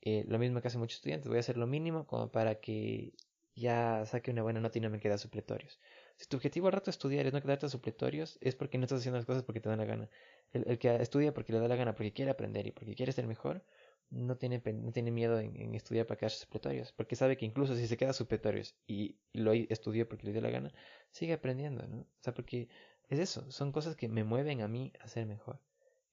Eh, 0.00 0.24
lo 0.26 0.38
mismo 0.38 0.62
que 0.62 0.68
hacen 0.68 0.80
muchos 0.80 0.96
estudiantes, 0.96 1.28
voy 1.28 1.36
a 1.36 1.40
hacer 1.40 1.58
lo 1.58 1.66
mínimo 1.66 2.06
como 2.06 2.30
para 2.32 2.54
que 2.54 3.12
ya 3.54 4.06
saque 4.06 4.30
una 4.30 4.42
buena 4.42 4.60
nota 4.60 4.78
y 4.78 4.80
no 4.80 4.88
me 4.88 5.00
queda 5.00 5.18
supletorios. 5.18 5.78
Si 6.16 6.26
tu 6.26 6.38
objetivo 6.38 6.68
al 6.68 6.72
rato 6.72 6.90
estudiar 6.90 7.26
es 7.26 7.34
no 7.34 7.42
quedarte 7.42 7.68
supletorios, 7.68 8.38
es 8.40 8.54
porque 8.54 8.78
no 8.78 8.84
estás 8.84 9.00
haciendo 9.00 9.18
las 9.18 9.26
cosas 9.26 9.42
porque 9.42 9.60
te 9.60 9.68
dan 9.68 9.78
la 9.78 9.84
gana. 9.84 10.08
El, 10.52 10.78
que 10.78 10.94
estudia 10.96 11.34
porque 11.34 11.52
le 11.52 11.60
da 11.60 11.68
la 11.68 11.76
gana, 11.76 11.94
porque 11.94 12.14
quiere 12.14 12.30
aprender 12.30 12.66
y 12.66 12.72
porque 12.72 12.94
quiere 12.94 13.12
ser 13.12 13.26
mejor, 13.26 13.62
no 14.10 14.36
tiene, 14.36 14.62
no 14.74 14.92
tiene 14.92 15.10
miedo 15.10 15.38
en, 15.38 15.74
estudiar 15.74 16.06
para 16.06 16.18
quedarse 16.18 16.38
supletorios, 16.38 16.92
porque 16.92 17.16
sabe 17.16 17.36
que 17.36 17.44
incluso 17.44 17.76
si 17.76 17.86
se 17.86 17.96
queda 17.96 18.12
supletorios 18.12 18.74
y 18.86 19.16
lo 19.32 19.52
estudió 19.52 20.08
porque 20.08 20.26
le 20.26 20.32
dio 20.32 20.40
la 20.40 20.50
gana, 20.50 20.72
sigue 21.10 21.34
aprendiendo, 21.34 21.86
¿no? 21.86 22.00
O 22.00 22.22
sea, 22.22 22.34
porque 22.34 22.68
es 23.08 23.18
eso, 23.18 23.50
son 23.50 23.72
cosas 23.72 23.96
que 23.96 24.08
me 24.08 24.24
mueven 24.24 24.62
a 24.62 24.68
mí 24.68 24.92
a 25.00 25.08
ser 25.08 25.26
mejor. 25.26 25.60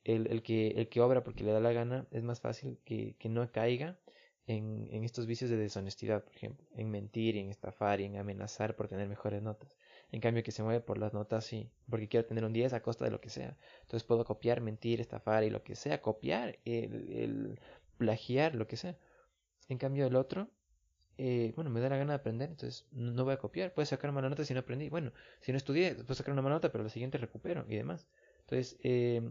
El, 0.03 0.27
el, 0.27 0.43
que, 0.43 0.69
el 0.69 0.89
que 0.89 1.01
obra 1.01 1.23
porque 1.23 1.43
le 1.43 1.51
da 1.51 1.59
la 1.59 1.73
gana 1.73 2.07
es 2.11 2.23
más 2.23 2.39
fácil 2.39 2.79
que, 2.85 3.15
que 3.17 3.27
no 3.29 3.51
caiga 3.51 3.97
en, 4.47 4.87
en, 4.91 5.03
estos 5.03 5.25
vicios 5.25 5.49
de 5.49 5.57
deshonestidad, 5.57 6.23
por 6.23 6.35
ejemplo, 6.35 6.67
en 6.75 6.91
mentir, 6.91 7.37
en 7.37 7.49
estafar 7.49 8.01
y 8.01 8.05
en 8.05 8.17
amenazar 8.17 8.75
por 8.75 8.87
tener 8.87 9.07
mejores 9.07 9.41
notas. 9.41 9.75
En 10.11 10.21
cambio, 10.21 10.43
que 10.43 10.51
se 10.51 10.61
mueve 10.63 10.81
por 10.81 10.99
las 10.99 11.13
notas, 11.13 11.45
sí, 11.45 11.71
porque 11.89 12.07
quiero 12.07 12.27
tener 12.27 12.45
un 12.45 12.53
10 12.53 12.73
a 12.73 12.81
costa 12.81 13.05
de 13.05 13.11
lo 13.11 13.19
que 13.19 13.29
sea. 13.29 13.57
Entonces 13.81 14.03
puedo 14.03 14.23
copiar, 14.23 14.61
mentir, 14.61 15.01
estafar 15.01 15.43
y 15.43 15.49
lo 15.49 15.63
que 15.63 15.75
sea, 15.75 16.01
copiar, 16.01 16.59
el, 16.63 17.11
el 17.11 17.59
plagiar, 17.97 18.55
lo 18.55 18.67
que 18.67 18.77
sea. 18.77 18.97
En 19.69 19.77
cambio, 19.77 20.07
el 20.07 20.15
otro, 20.15 20.49
eh, 21.17 21.53
bueno, 21.55 21.69
me 21.69 21.79
da 21.79 21.89
la 21.89 21.97
gana 21.97 22.13
de 22.13 22.19
aprender, 22.19 22.49
entonces 22.49 22.87
no 22.91 23.23
voy 23.23 23.33
a 23.33 23.37
copiar. 23.37 23.73
Puedo 23.73 23.85
sacar 23.85 24.09
una 24.09 24.15
mala 24.15 24.29
nota 24.29 24.45
si 24.45 24.53
no 24.53 24.61
aprendí. 24.61 24.89
Bueno, 24.89 25.11
si 25.41 25.51
no 25.51 25.57
estudié, 25.57 25.95
puedo 25.95 26.15
sacar 26.15 26.33
una 26.33 26.41
mala 26.41 26.55
nota, 26.55 26.71
pero 26.71 26.83
la 26.83 26.89
siguiente 26.89 27.17
recupero 27.17 27.65
y 27.69 27.75
demás. 27.75 28.07
Entonces, 28.41 28.77
eh, 28.83 29.21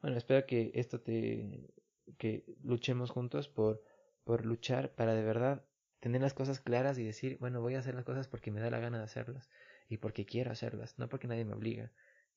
bueno, 0.00 0.16
espero 0.16 0.46
que 0.46 0.72
esto 0.74 1.00
te. 1.00 1.70
que 2.18 2.44
luchemos 2.62 3.10
juntos 3.10 3.48
por 3.48 3.82
por 4.26 4.44
luchar 4.44 4.92
para 4.96 5.14
de 5.14 5.22
verdad 5.22 5.64
tener 6.00 6.20
las 6.20 6.34
cosas 6.34 6.60
claras 6.60 6.98
y 6.98 7.04
decir, 7.04 7.38
bueno, 7.38 7.60
voy 7.60 7.76
a 7.76 7.78
hacer 7.78 7.94
las 7.94 8.04
cosas 8.04 8.26
porque 8.26 8.50
me 8.50 8.60
da 8.60 8.70
la 8.70 8.80
gana 8.80 8.98
de 8.98 9.04
hacerlas 9.04 9.48
y 9.88 9.98
porque 9.98 10.26
quiero 10.26 10.50
hacerlas, 10.50 10.98
no 10.98 11.08
porque 11.08 11.28
nadie 11.28 11.44
me 11.44 11.54
obliga. 11.54 11.92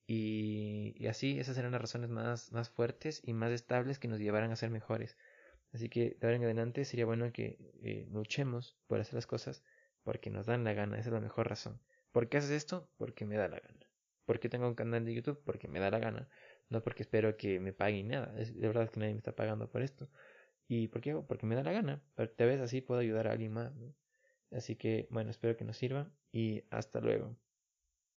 Y, 0.05 0.93
y 0.97 1.07
así 1.07 1.39
esas 1.39 1.55
serán 1.55 1.71
las 1.71 1.81
razones 1.81 2.11
más, 2.11 2.51
más 2.51 2.69
fuertes 2.69 3.21
y 3.25 3.33
más 3.33 3.51
estables 3.51 3.97
que 3.97 4.07
nos 4.07 4.19
llevarán 4.19 4.51
a 4.51 4.55
ser 4.55 4.69
mejores. 4.69 5.17
Así 5.71 5.89
que 5.89 6.17
de 6.19 6.27
ahora 6.27 6.37
en 6.37 6.43
adelante 6.43 6.85
sería 6.85 7.05
bueno 7.05 7.31
que 7.31 7.57
eh, 7.83 8.07
luchemos 8.11 8.77
por 8.87 8.99
hacer 8.99 9.15
las 9.15 9.27
cosas 9.27 9.63
porque 10.03 10.29
nos 10.29 10.45
dan 10.47 10.63
la 10.63 10.73
gana, 10.73 10.97
esa 10.97 11.09
es 11.09 11.13
la 11.13 11.19
mejor 11.19 11.49
razón. 11.49 11.79
¿Por 12.11 12.29
qué 12.29 12.37
haces 12.37 12.51
esto? 12.51 12.89
Porque 12.97 13.25
me 13.25 13.37
da 13.37 13.47
la 13.47 13.59
gana. 13.59 13.89
¿Por 14.25 14.39
qué 14.39 14.49
tengo 14.49 14.67
un 14.67 14.75
canal 14.75 15.05
de 15.05 15.13
YouTube? 15.13 15.41
Porque 15.43 15.67
me 15.67 15.79
da 15.79 15.91
la 15.91 15.99
gana. 15.99 16.29
No 16.69 16.83
porque 16.83 17.03
espero 17.03 17.37
que 17.37 17.59
me 17.59 17.73
paguen 17.73 18.09
nada. 18.09 18.33
Es, 18.39 18.55
de 18.55 18.67
verdad 18.67 18.89
que 18.89 18.99
nadie 18.99 19.13
me 19.13 19.19
está 19.19 19.35
pagando 19.35 19.69
por 19.69 19.81
esto. 19.81 20.09
¿Y 20.67 20.87
por 20.87 21.01
qué 21.01 21.15
Porque 21.15 21.45
me 21.45 21.55
da 21.55 21.63
la 21.63 21.71
gana. 21.71 22.03
Pero 22.15 22.29
te 22.31 22.45
ves 22.45 22.61
así 22.61 22.81
puedo 22.81 23.01
ayudar 23.01 23.27
a 23.27 23.31
alguien 23.31 23.53
más. 23.53 23.71
Así 24.51 24.75
que, 24.75 25.07
bueno, 25.11 25.31
espero 25.31 25.57
que 25.57 25.65
nos 25.65 25.77
sirva 25.77 26.11
y 26.31 26.63
hasta 26.69 26.99
luego. 26.99 27.35